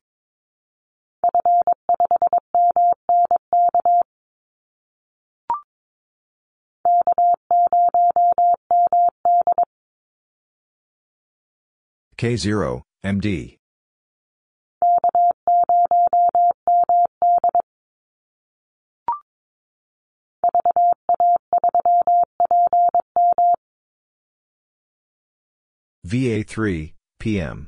[12.17, 13.57] K0, MD.
[26.07, 27.67] VA3, PM.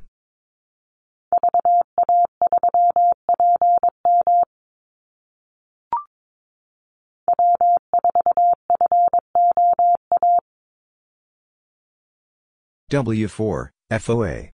[12.91, 14.49] W4, FOA.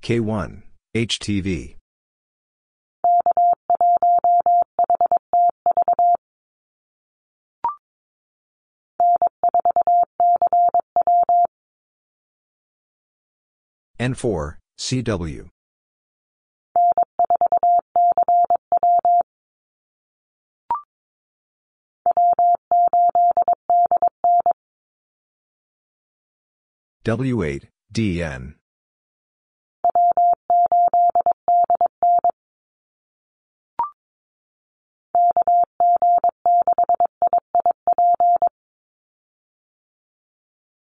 [0.00, 0.62] K1,
[0.94, 1.74] HTV.
[13.98, 15.50] N4, CW.
[27.04, 28.54] W8, DN.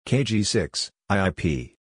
[0.05, 1.76] KG6, IIP.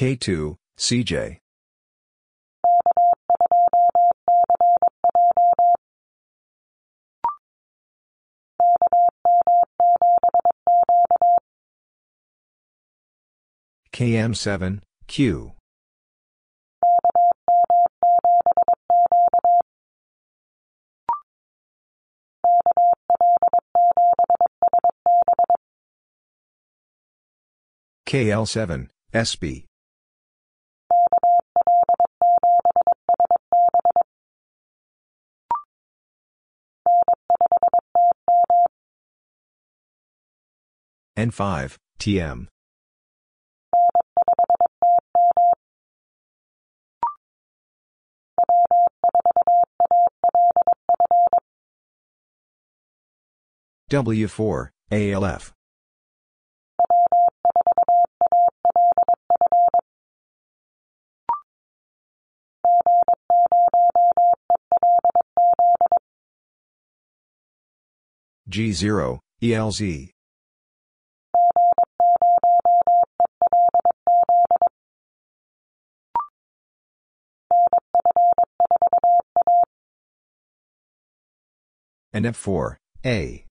[0.00, 1.36] K2, CJ.
[13.92, 15.52] KM7, Q.
[28.06, 29.69] KL7, SB.
[41.20, 42.46] N5, TM.
[53.90, 55.52] W4, ALF.
[68.48, 70.10] G0, ELZ.
[82.12, 83.44] and F4, A.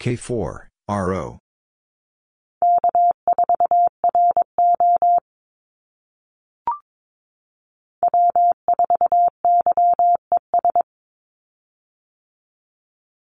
[0.00, 1.38] K4, RO.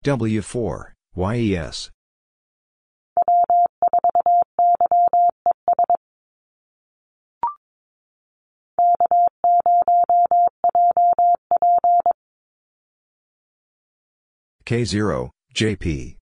[0.03, 1.91] W4, YES.
[14.71, 16.15] K0, JP.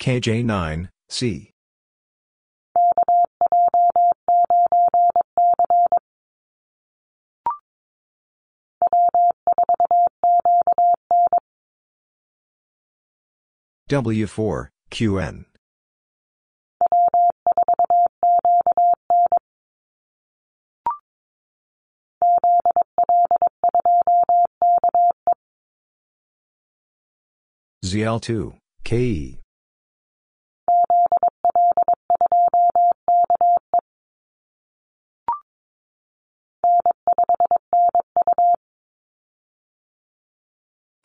[0.00, 1.52] KJ9, C.
[13.88, 15.44] W4, QN.
[27.84, 29.38] ZL2, KE.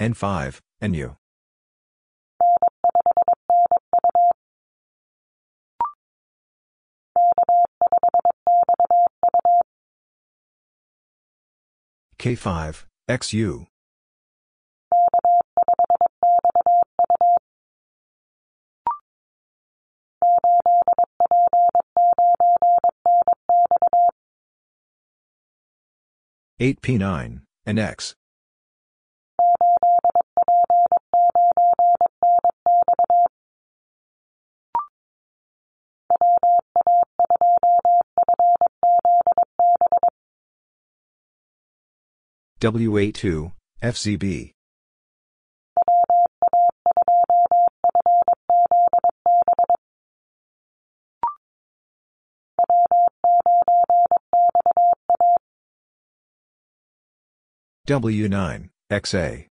[0.01, 1.15] N5, NU.
[12.23, 13.65] K5, XU.
[26.61, 28.15] Eight P nine and X.
[42.63, 43.51] WA2,
[43.83, 44.51] FCB.
[57.85, 59.47] W9, XA.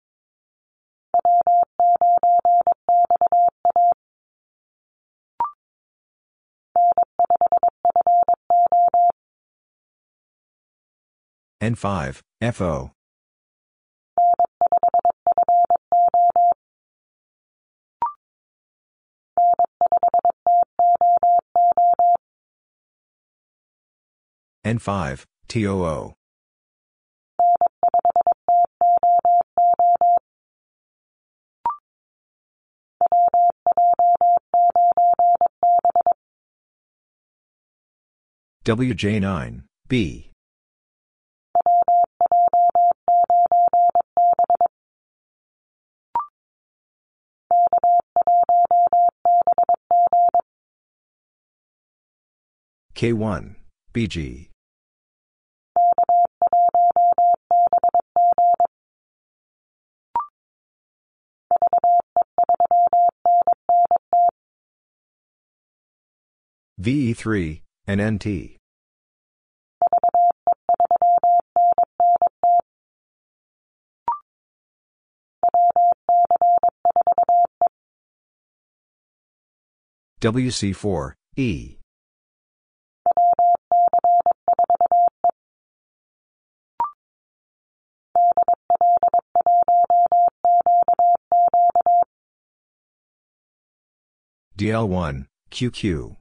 [11.62, 12.20] N5,
[12.52, 12.95] FO.
[24.66, 26.12] N5, TOO.
[38.64, 40.32] WJ9, B.
[52.96, 53.54] K1,
[53.94, 54.48] BG.
[66.80, 68.56] VE3, and NT.
[80.20, 81.76] WC4, E.
[94.58, 96.16] DL1, QQ.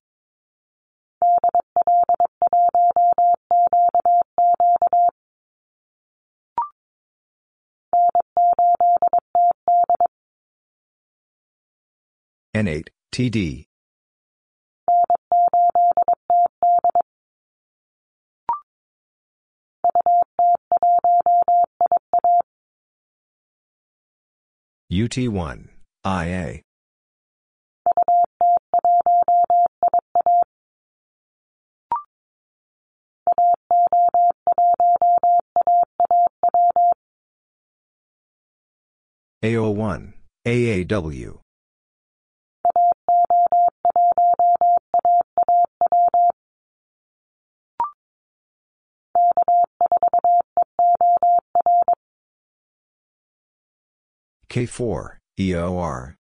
[12.55, 13.65] N8, TD.
[24.89, 25.67] UT1,
[26.05, 26.61] IA.
[39.43, 40.13] AO1,
[40.45, 41.44] AAW.
[54.55, 56.15] K4, EOR.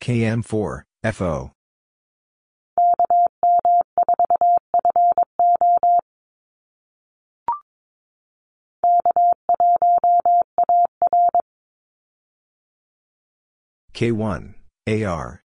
[0.00, 0.82] KM4,
[1.12, 1.52] FO.
[13.92, 14.54] K1,
[14.88, 15.45] AR.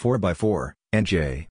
[0.00, 1.46] Four by four, NJ.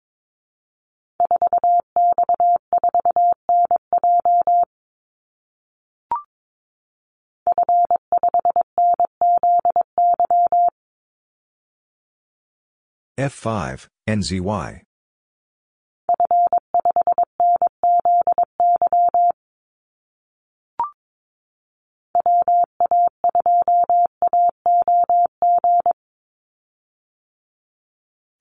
[13.18, 14.87] F5, NZY.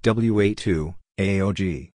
[0.08, 1.90] WA2, AOG.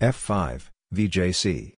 [0.00, 1.74] F5, VJC.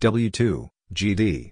[0.00, 1.50] W2, GD.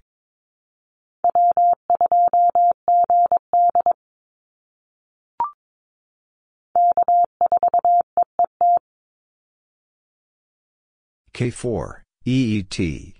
[11.31, 13.13] K4, EET.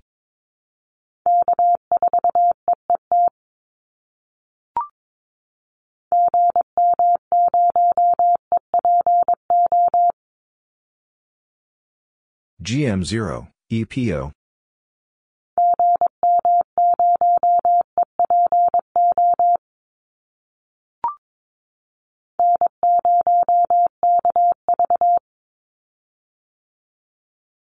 [12.63, 14.31] GM0, EPO.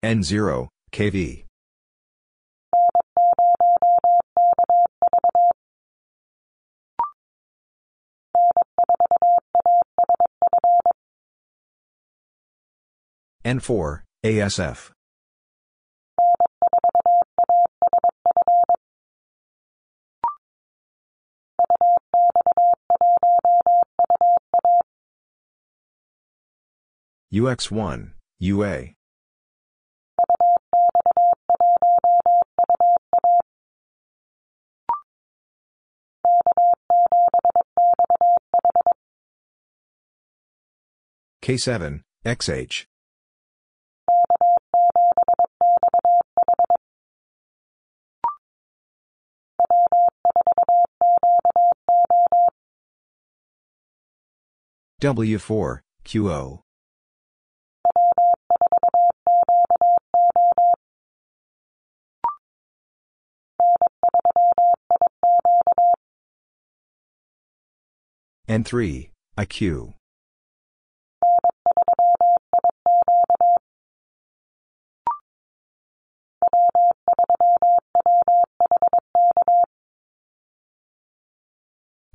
[0.07, 1.45] N0, KV.
[13.45, 14.93] N4, ASF.
[27.33, 28.95] UX1, UA.
[41.47, 42.87] K7, XH.
[55.01, 56.61] W4, QO.
[68.49, 69.95] N3, IQ.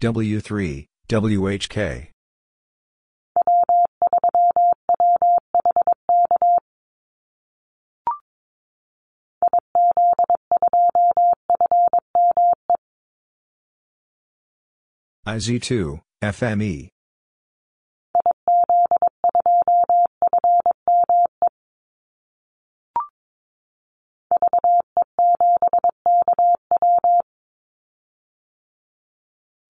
[0.01, 2.09] W3, WHK.
[15.27, 16.89] IZ2, FME.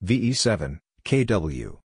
[0.04, 1.78] VE7, KW.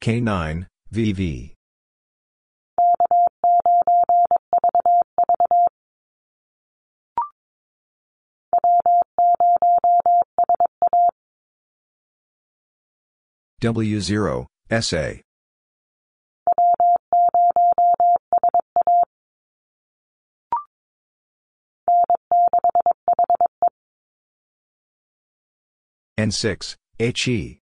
[0.00, 1.54] K9, VV.
[13.62, 15.23] W0, SA.
[26.18, 27.60] N6, HE.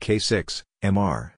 [0.00, 1.32] K6, MR.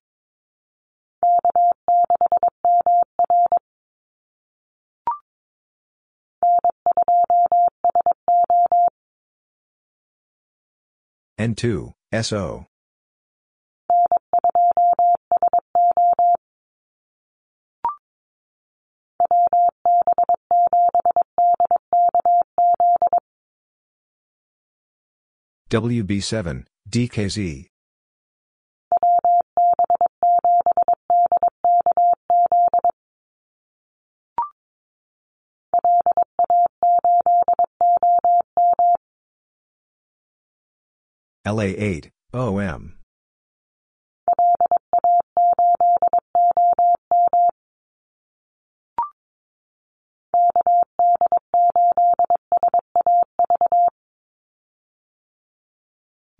[11.39, 12.67] N2, SO.
[25.73, 27.67] WB7, DKZ.
[41.47, 43.02] LA8, OM.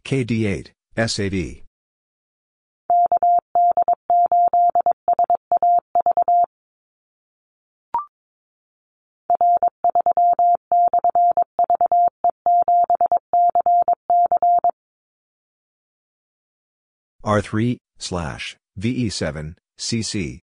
[0.05, 1.63] KD8, SAV.
[17.25, 20.41] R3, slash, VE7, CC.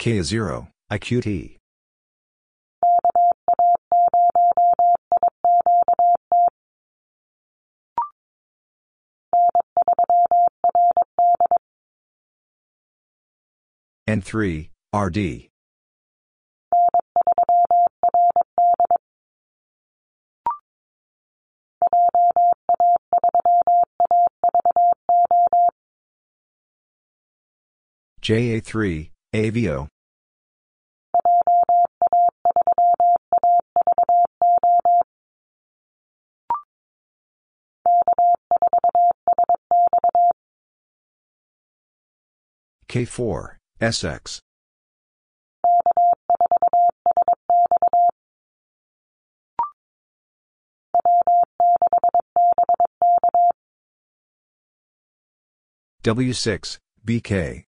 [0.00, 1.58] K0, IQT.
[14.08, 15.50] N3, RD.
[28.22, 29.86] JA3, AVO.
[42.88, 44.40] K4, SX.
[56.02, 57.69] W6, BK.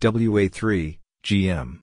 [0.00, 1.80] WA3, GM.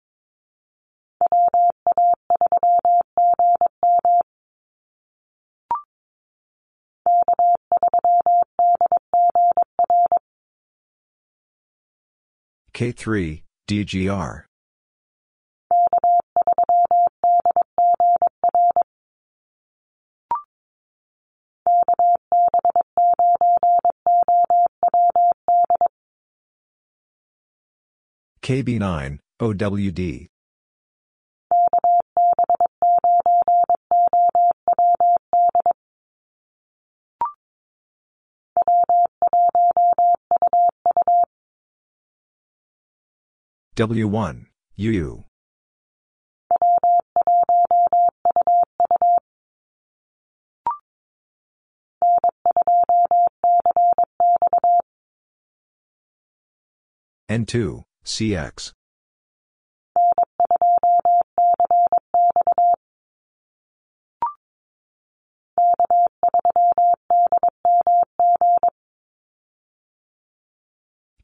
[12.73, 14.43] K3, DGR.
[28.45, 30.27] KB9, OWD.
[43.75, 44.45] W1,
[44.77, 45.23] UU.
[57.27, 58.71] N2, CX.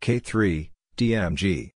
[0.02, 1.72] K3, DMG.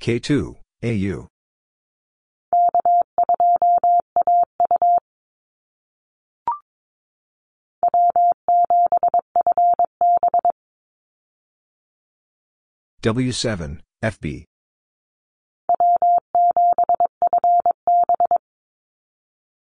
[0.00, 1.28] K2, AU.
[13.02, 14.49] W7, FB.